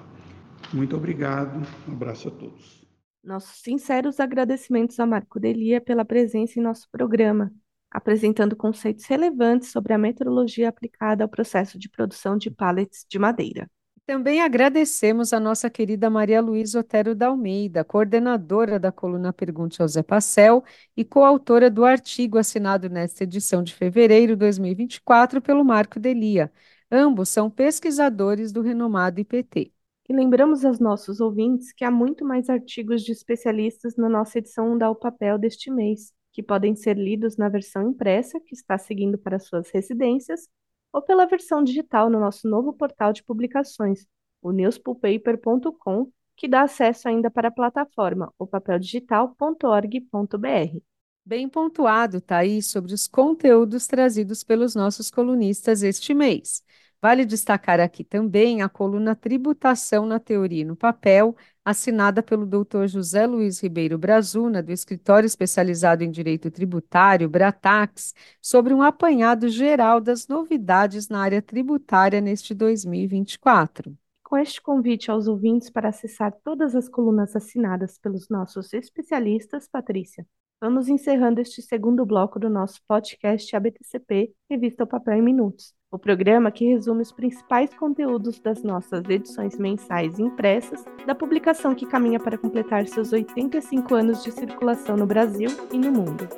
Muito 0.73 0.96
obrigado, 0.96 1.64
um 1.88 1.92
abraço 1.92 2.29
a 2.29 2.31
todos. 2.31 2.85
Nossos 3.23 3.61
sinceros 3.61 4.18
agradecimentos 4.18 4.99
a 4.99 5.07
Marco 5.07 5.38
Delia 5.38 5.81
pela 5.81 6.05
presença 6.05 6.59
em 6.59 6.62
nosso 6.62 6.88
programa, 6.90 7.53
apresentando 7.90 8.57
conceitos 8.57 9.05
relevantes 9.05 9.70
sobre 9.70 9.92
a 9.92 9.99
metrologia 9.99 10.68
aplicada 10.68 11.23
ao 11.23 11.29
processo 11.29 11.79
de 11.79 11.88
produção 11.88 12.37
de 12.37 12.51
pallets 12.51 13.05
de 13.09 13.18
madeira. 13.18 13.70
Também 14.11 14.40
agradecemos 14.40 15.33
a 15.33 15.38
nossa 15.38 15.70
querida 15.70 16.11
Maria 16.11 16.40
Luísa 16.40 16.81
Otero 16.81 17.14
da 17.14 17.29
Almeida, 17.29 17.85
coordenadora 17.85 18.77
da 18.77 18.90
coluna 18.90 19.33
Pergunte 19.33 19.81
ao 19.81 19.87
Zé 19.87 20.03
Pacel 20.03 20.64
e 20.96 21.05
coautora 21.05 21.70
do 21.70 21.85
artigo 21.85 22.37
assinado 22.37 22.90
nesta 22.90 23.23
edição 23.23 23.62
de 23.62 23.73
fevereiro 23.73 24.33
de 24.33 24.40
2024 24.40 25.40
pelo 25.40 25.64
Marco 25.64 26.01
Delia, 26.01 26.51
Ambos 26.90 27.29
são 27.29 27.49
pesquisadores 27.49 28.51
do 28.51 28.62
renomado 28.62 29.20
IPT. 29.20 29.73
E 30.09 30.12
lembramos 30.12 30.64
aos 30.64 30.81
nossos 30.81 31.20
ouvintes 31.20 31.73
que 31.73 31.85
há 31.85 31.90
muito 31.90 32.25
mais 32.25 32.51
artigos 32.51 33.05
de 33.05 33.12
especialistas 33.12 33.94
na 33.94 34.09
nossa 34.09 34.38
edição 34.38 34.77
da 34.77 34.90
O 34.90 34.96
Papel 34.96 35.38
deste 35.38 35.70
mês, 35.70 36.12
que 36.33 36.42
podem 36.42 36.75
ser 36.75 36.99
lidos 36.99 37.37
na 37.37 37.49
versão 37.49 37.88
impressa, 37.88 38.40
que 38.40 38.57
está 38.57 38.77
seguindo 38.77 39.16
para 39.16 39.38
suas 39.38 39.70
residências, 39.70 40.49
ou 40.92 41.03
pela 41.03 41.26
versão 41.26 41.62
digital 41.62 42.11
no 42.11 42.20
nosso 42.20 42.48
novo 42.48 42.72
portal 42.72 43.12
de 43.12 43.22
publicações, 43.22 44.07
o 44.42 44.53
newspulpaper.com, 44.53 46.11
que 46.37 46.48
dá 46.48 46.62
acesso 46.62 47.09
ainda 47.09 47.31
para 47.31 47.48
a 47.48 47.53
plataforma 47.53 48.33
opapeldigital.org.br. 48.38 50.81
Bem 51.24 51.48
pontuado, 51.48 52.20
Thaís, 52.20 52.66
sobre 52.66 52.94
os 52.94 53.07
conteúdos 53.07 53.87
trazidos 53.87 54.42
pelos 54.42 54.74
nossos 54.74 55.11
colunistas 55.11 55.83
este 55.83 56.14
mês. 56.14 56.64
Vale 57.00 57.24
destacar 57.24 57.81
aqui 57.81 58.05
também 58.05 58.62
a 58.62 58.68
coluna 58.68 59.14
Tributação 59.14 60.07
na 60.07 60.18
Teoria 60.18 60.62
e 60.62 60.64
no 60.64 60.76
Papel, 60.76 61.37
assinada 61.70 62.22
pelo 62.22 62.46
Dr. 62.46 62.87
José 62.87 63.26
Luiz 63.26 63.61
Ribeiro 63.61 63.98
Brazuna, 63.98 64.62
do 64.62 64.70
Escritório 64.70 65.26
Especializado 65.26 66.04
em 66.04 66.11
Direito 66.11 66.50
Tributário, 66.50 67.28
Bratax, 67.28 68.14
sobre 68.40 68.74
um 68.74 68.83
apanhado 68.83 69.48
geral 69.48 70.00
das 70.00 70.28
novidades 70.28 71.09
na 71.09 71.20
área 71.20 71.40
tributária 71.40 72.20
neste 72.20 72.54
2024. 72.54 73.96
Com 74.22 74.37
este 74.37 74.61
convite 74.62 75.11
aos 75.11 75.26
ouvintes 75.26 75.70
para 75.70 75.88
acessar 75.88 76.33
todas 76.44 76.76
as 76.76 76.88
colunas 76.88 77.35
assinadas 77.35 77.98
pelos 77.98 78.28
nossos 78.28 78.72
especialistas, 78.72 79.66
Patrícia, 79.66 80.26
vamos 80.61 80.88
encerrando 80.88 81.40
este 81.40 81.62
segundo 81.62 82.04
bloco 82.04 82.38
do 82.38 82.50
nosso 82.50 82.80
podcast 82.87 83.56
ABTCP, 83.56 84.33
Revista 84.48 84.85
o 84.85 84.87
Papel 84.87 85.14
em 85.14 85.22
Minutos 85.22 85.74
o 85.90 85.98
programa 85.98 86.53
que 86.53 86.64
resume 86.66 87.03
os 87.03 87.11
principais 87.11 87.70
conteúdos 87.74 88.38
das 88.38 88.62
nossas 88.62 89.03
edições 89.09 89.59
mensais 89.59 90.20
impressas, 90.20 90.85
da 91.05 91.16
publicação 91.16 91.74
que 91.74 91.85
caminha 91.85 92.20
para 92.20 92.38
completar 92.38 92.87
seus 92.87 93.12
85 93.12 93.94
anos 93.96 94.22
de 94.22 94.31
circulação 94.31 94.96
no 94.96 95.05
Brasil 95.05 95.50
e 95.72 95.79
no 95.79 95.90
mundo. 95.90 96.29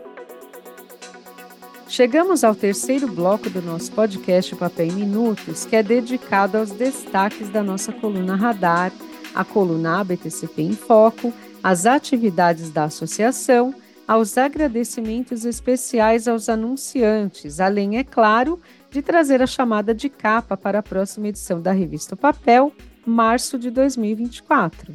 Chegamos 1.86 2.42
ao 2.42 2.54
terceiro 2.54 3.06
bloco 3.06 3.50
do 3.50 3.60
nosso 3.60 3.92
podcast 3.92 4.56
Papel 4.56 4.86
em 4.86 4.92
Minutos, 4.92 5.66
que 5.66 5.76
é 5.76 5.82
dedicado 5.82 6.56
aos 6.56 6.70
destaques 6.70 7.50
da 7.50 7.62
nossa 7.62 7.92
coluna 7.92 8.34
Radar, 8.34 8.90
a 9.34 9.44
coluna 9.44 10.00
ABTCP 10.00 10.62
em 10.62 10.72
Foco, 10.72 11.30
as 11.62 11.84
atividades 11.84 12.70
da 12.70 12.84
associação, 12.84 13.74
aos 14.08 14.38
agradecimentos 14.38 15.44
especiais 15.44 16.26
aos 16.26 16.48
anunciantes, 16.48 17.60
além, 17.60 17.98
é 17.98 18.04
claro, 18.04 18.58
de 18.92 19.00
trazer 19.00 19.40
a 19.40 19.46
chamada 19.46 19.94
de 19.94 20.10
capa 20.10 20.54
para 20.54 20.80
a 20.80 20.82
próxima 20.82 21.28
edição 21.28 21.62
da 21.62 21.72
revista 21.72 22.14
Papel, 22.14 22.70
março 23.06 23.58
de 23.58 23.70
2024. 23.70 24.94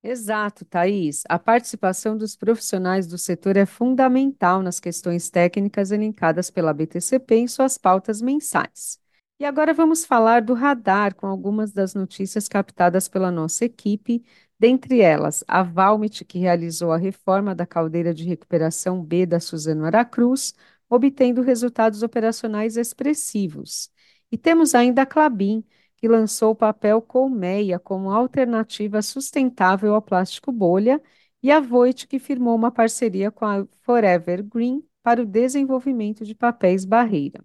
Exato, 0.06 0.66
Thaís. 0.66 1.22
A 1.30 1.38
participação 1.38 2.16
dos 2.16 2.36
profissionais 2.36 3.06
do 3.06 3.16
setor 3.16 3.56
é 3.56 3.64
fundamental 3.64 4.60
nas 4.62 4.78
questões 4.78 5.30
técnicas 5.30 5.90
elencadas 5.90 6.50
pela 6.50 6.74
BTCP 6.74 7.36
em 7.36 7.48
suas 7.48 7.78
pautas 7.78 8.20
mensais. 8.20 8.98
E 9.40 9.46
agora 9.46 9.72
vamos 9.72 10.04
falar 10.04 10.42
do 10.42 10.52
radar 10.52 11.14
com 11.14 11.26
algumas 11.26 11.72
das 11.72 11.94
notícias 11.94 12.46
captadas 12.48 13.08
pela 13.08 13.30
nossa 13.30 13.64
equipe, 13.64 14.22
dentre 14.58 15.00
elas 15.00 15.42
a 15.48 15.62
Valmet, 15.62 16.22
que 16.26 16.38
realizou 16.38 16.92
a 16.92 16.98
reforma 16.98 17.54
da 17.54 17.66
caldeira 17.66 18.12
de 18.12 18.24
recuperação 18.24 19.02
B 19.02 19.24
da 19.24 19.40
Suzano 19.40 19.86
Aracruz, 19.86 20.54
obtendo 20.88 21.40
resultados 21.40 22.02
operacionais 22.02 22.76
expressivos. 22.76 23.90
E 24.30 24.36
temos 24.36 24.74
ainda 24.74 25.02
a 25.02 25.06
Clabin, 25.06 25.64
que 26.04 26.08
lançou 26.08 26.50
o 26.50 26.54
papel 26.54 27.00
colmeia 27.00 27.78
como 27.78 28.10
alternativa 28.10 29.00
sustentável 29.00 29.94
ao 29.94 30.02
plástico 30.02 30.52
bolha, 30.52 31.02
e 31.42 31.50
a 31.50 31.60
Voit, 31.60 32.06
que 32.06 32.18
firmou 32.18 32.54
uma 32.54 32.70
parceria 32.70 33.30
com 33.30 33.46
a 33.46 33.66
Forever 33.80 34.44
Green 34.44 34.86
para 35.02 35.22
o 35.22 35.24
desenvolvimento 35.24 36.22
de 36.22 36.34
papéis 36.34 36.84
barreira. 36.84 37.42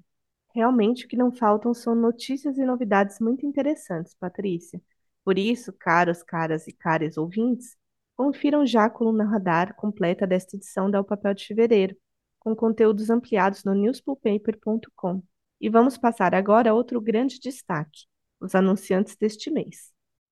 Realmente, 0.54 1.06
o 1.06 1.08
que 1.08 1.16
não 1.16 1.32
faltam 1.32 1.74
são 1.74 1.96
notícias 1.96 2.58
e 2.58 2.66
novidades 2.66 3.18
muito 3.22 3.46
interessantes, 3.46 4.14
Patrícia. 4.20 4.82
Por 5.24 5.40
isso, 5.40 5.72
caros, 5.72 6.22
caras 6.22 6.68
e 6.68 6.74
caras 6.74 7.18
ouvintes, 7.18 7.78
confiram 8.18 8.66
já 8.66 8.84
a 8.84 8.90
coluna 8.90 9.24
radar 9.24 9.74
completa 9.74 10.28
desta 10.28 10.58
edição 10.58 10.92
da 10.92 11.00
O 11.00 11.06
Papel 11.06 11.34
de 11.34 11.46
Fevereiro, 11.46 11.96
com 12.38 12.54
conteúdos 12.54 13.10
ampliados 13.10 13.64
no 13.64 13.74
newspulpaper.com. 13.74 15.24
E 15.62 15.70
vamos 15.70 15.98
passar 15.98 16.36
agora 16.36 16.72
a 16.72 16.74
outro 16.74 17.00
grande 17.00 17.40
destaque 17.40 18.09
os 18.40 18.56
anunciantes 18.56 19.16
deste 19.16 19.50
mês. 19.52 19.92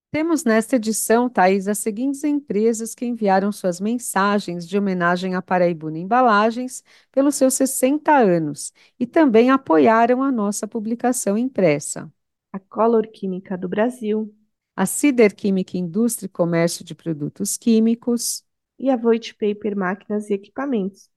Temos 0.09 0.45
nesta 0.45 0.77
edição, 0.77 1.29
Thais, 1.29 1.67
as 1.67 1.79
seguintes 1.79 2.23
empresas 2.23 2.95
que 2.95 3.05
enviaram 3.05 3.51
suas 3.51 3.79
mensagens 3.79 4.67
de 4.67 4.77
homenagem 4.77 5.35
à 5.35 5.41
Paraibuna 5.41 5.99
Embalagens 5.99 6.83
pelos 7.11 7.35
seus 7.35 7.55
60 7.55 8.15
anos 8.17 8.73
e 8.97 9.05
também 9.05 9.49
apoiaram 9.49 10.23
a 10.23 10.31
nossa 10.31 10.65
publicação 10.65 11.37
impressa. 11.37 12.11
A 12.53 12.59
Color 12.59 13.07
Química 13.07 13.57
do 13.57 13.67
Brasil, 13.67 14.33
a 14.75 14.85
Cider 14.85 15.35
Química 15.35 15.77
Indústria 15.77 16.27
e 16.27 16.29
Comércio 16.29 16.85
de 16.85 16.95
Produtos 16.95 17.57
Químicos 17.57 18.43
e 18.79 18.89
a 18.89 18.95
Voit 18.95 19.35
Paper 19.35 19.75
Máquinas 19.75 20.29
e 20.29 20.33
Equipamentos, 20.33 21.09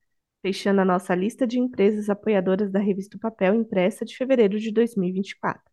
fechando 0.43 0.81
a 0.81 0.85
nossa 0.85 1.15
lista 1.15 1.47
de 1.47 1.61
empresas 1.61 2.11
apoiadoras 2.11 2.73
da 2.73 2.81
revista 2.81 3.17
Papel 3.19 3.55
impressa 3.55 4.05
de 4.05 4.17
fevereiro 4.17 4.59
de 4.59 4.73
2024. 4.73 5.70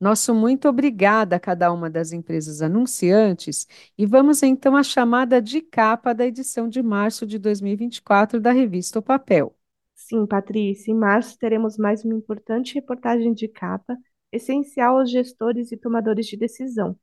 Nosso 0.00 0.32
muito 0.32 0.68
obrigada 0.68 1.36
a 1.36 1.40
cada 1.40 1.72
uma 1.72 1.90
das 1.90 2.12
empresas 2.12 2.62
anunciantes 2.62 3.66
e 3.96 4.06
vamos 4.06 4.42
então 4.44 4.76
à 4.76 4.82
chamada 4.82 5.42
de 5.42 5.60
capa 5.60 6.14
da 6.14 6.24
edição 6.24 6.68
de 6.68 6.80
março 6.80 7.26
de 7.26 7.36
2024 7.36 8.40
da 8.40 8.52
revista 8.52 9.00
O 9.00 9.02
Papel. 9.02 9.54
Sim, 9.94 10.24
Patrícia, 10.24 10.92
em 10.92 10.94
março 10.94 11.36
teremos 11.36 11.76
mais 11.76 12.04
uma 12.04 12.14
importante 12.14 12.74
reportagem 12.74 13.34
de 13.34 13.48
capa, 13.48 13.96
essencial 14.30 15.00
aos 15.00 15.10
gestores 15.10 15.72
e 15.72 15.76
tomadores 15.76 16.26
de 16.26 16.36
decisão. 16.36 16.96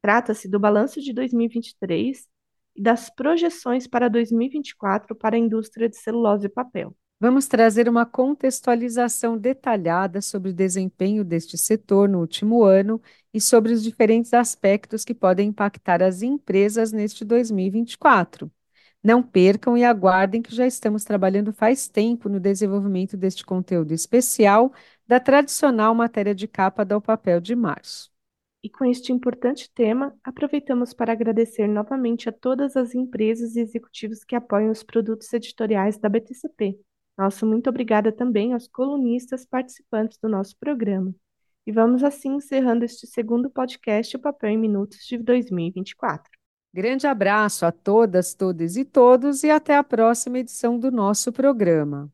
Trata-se 0.00 0.48
do 0.48 0.58
balanço 0.58 1.00
de 1.00 1.12
2023 1.12 2.26
e 2.74 2.82
das 2.82 3.08
projeções 3.08 3.86
para 3.86 4.08
2024 4.08 5.14
para 5.14 5.36
a 5.36 5.38
indústria 5.38 5.88
de 5.88 5.96
celulose 5.96 6.46
e 6.46 6.50
papel. 6.50 6.92
Vamos 7.22 7.46
trazer 7.46 7.88
uma 7.88 8.04
contextualização 8.04 9.38
detalhada 9.38 10.20
sobre 10.20 10.50
o 10.50 10.52
desempenho 10.52 11.24
deste 11.24 11.56
setor 11.56 12.08
no 12.08 12.18
último 12.18 12.64
ano 12.64 13.00
e 13.32 13.40
sobre 13.40 13.72
os 13.72 13.80
diferentes 13.80 14.34
aspectos 14.34 15.04
que 15.04 15.14
podem 15.14 15.50
impactar 15.50 16.02
as 16.02 16.22
empresas 16.22 16.90
neste 16.90 17.24
2024. 17.24 18.50
Não 19.00 19.22
percam 19.22 19.78
e 19.78 19.84
aguardem 19.84 20.42
que 20.42 20.52
já 20.52 20.66
estamos 20.66 21.04
trabalhando 21.04 21.52
faz 21.52 21.86
tempo 21.86 22.28
no 22.28 22.40
desenvolvimento 22.40 23.16
deste 23.16 23.46
conteúdo 23.46 23.92
especial 23.92 24.72
da 25.06 25.20
tradicional 25.20 25.94
matéria 25.94 26.34
de 26.34 26.48
capa 26.48 26.84
do 26.84 27.00
papel 27.00 27.40
de 27.40 27.54
março. 27.54 28.10
E 28.64 28.68
com 28.68 28.84
este 28.84 29.12
importante 29.12 29.70
tema, 29.72 30.12
aproveitamos 30.24 30.92
para 30.92 31.12
agradecer 31.12 31.68
novamente 31.68 32.28
a 32.28 32.32
todas 32.32 32.76
as 32.76 32.96
empresas 32.96 33.54
e 33.54 33.60
executivos 33.60 34.24
que 34.24 34.34
apoiam 34.34 34.72
os 34.72 34.82
produtos 34.82 35.32
editoriais 35.32 35.96
da 35.96 36.08
BTCP. 36.08 36.80
Nosso 37.16 37.46
muito 37.46 37.68
obrigada 37.68 38.10
também 38.10 38.52
aos 38.52 38.66
colunistas 38.66 39.44
participantes 39.44 40.18
do 40.18 40.28
nosso 40.28 40.56
programa. 40.58 41.14
E 41.66 41.70
vamos 41.70 42.02
assim 42.02 42.34
encerrando 42.34 42.84
este 42.84 43.06
segundo 43.06 43.48
podcast 43.48 44.16
O 44.16 44.20
Papel 44.20 44.50
em 44.50 44.58
Minutos 44.58 45.06
de 45.06 45.18
2024. 45.18 46.30
Grande 46.74 47.06
abraço 47.06 47.66
a 47.66 47.70
todas, 47.70 48.34
todos 48.34 48.76
e 48.76 48.84
todos 48.84 49.44
e 49.44 49.50
até 49.50 49.76
a 49.76 49.84
próxima 49.84 50.38
edição 50.38 50.78
do 50.78 50.90
nosso 50.90 51.30
programa. 51.30 52.10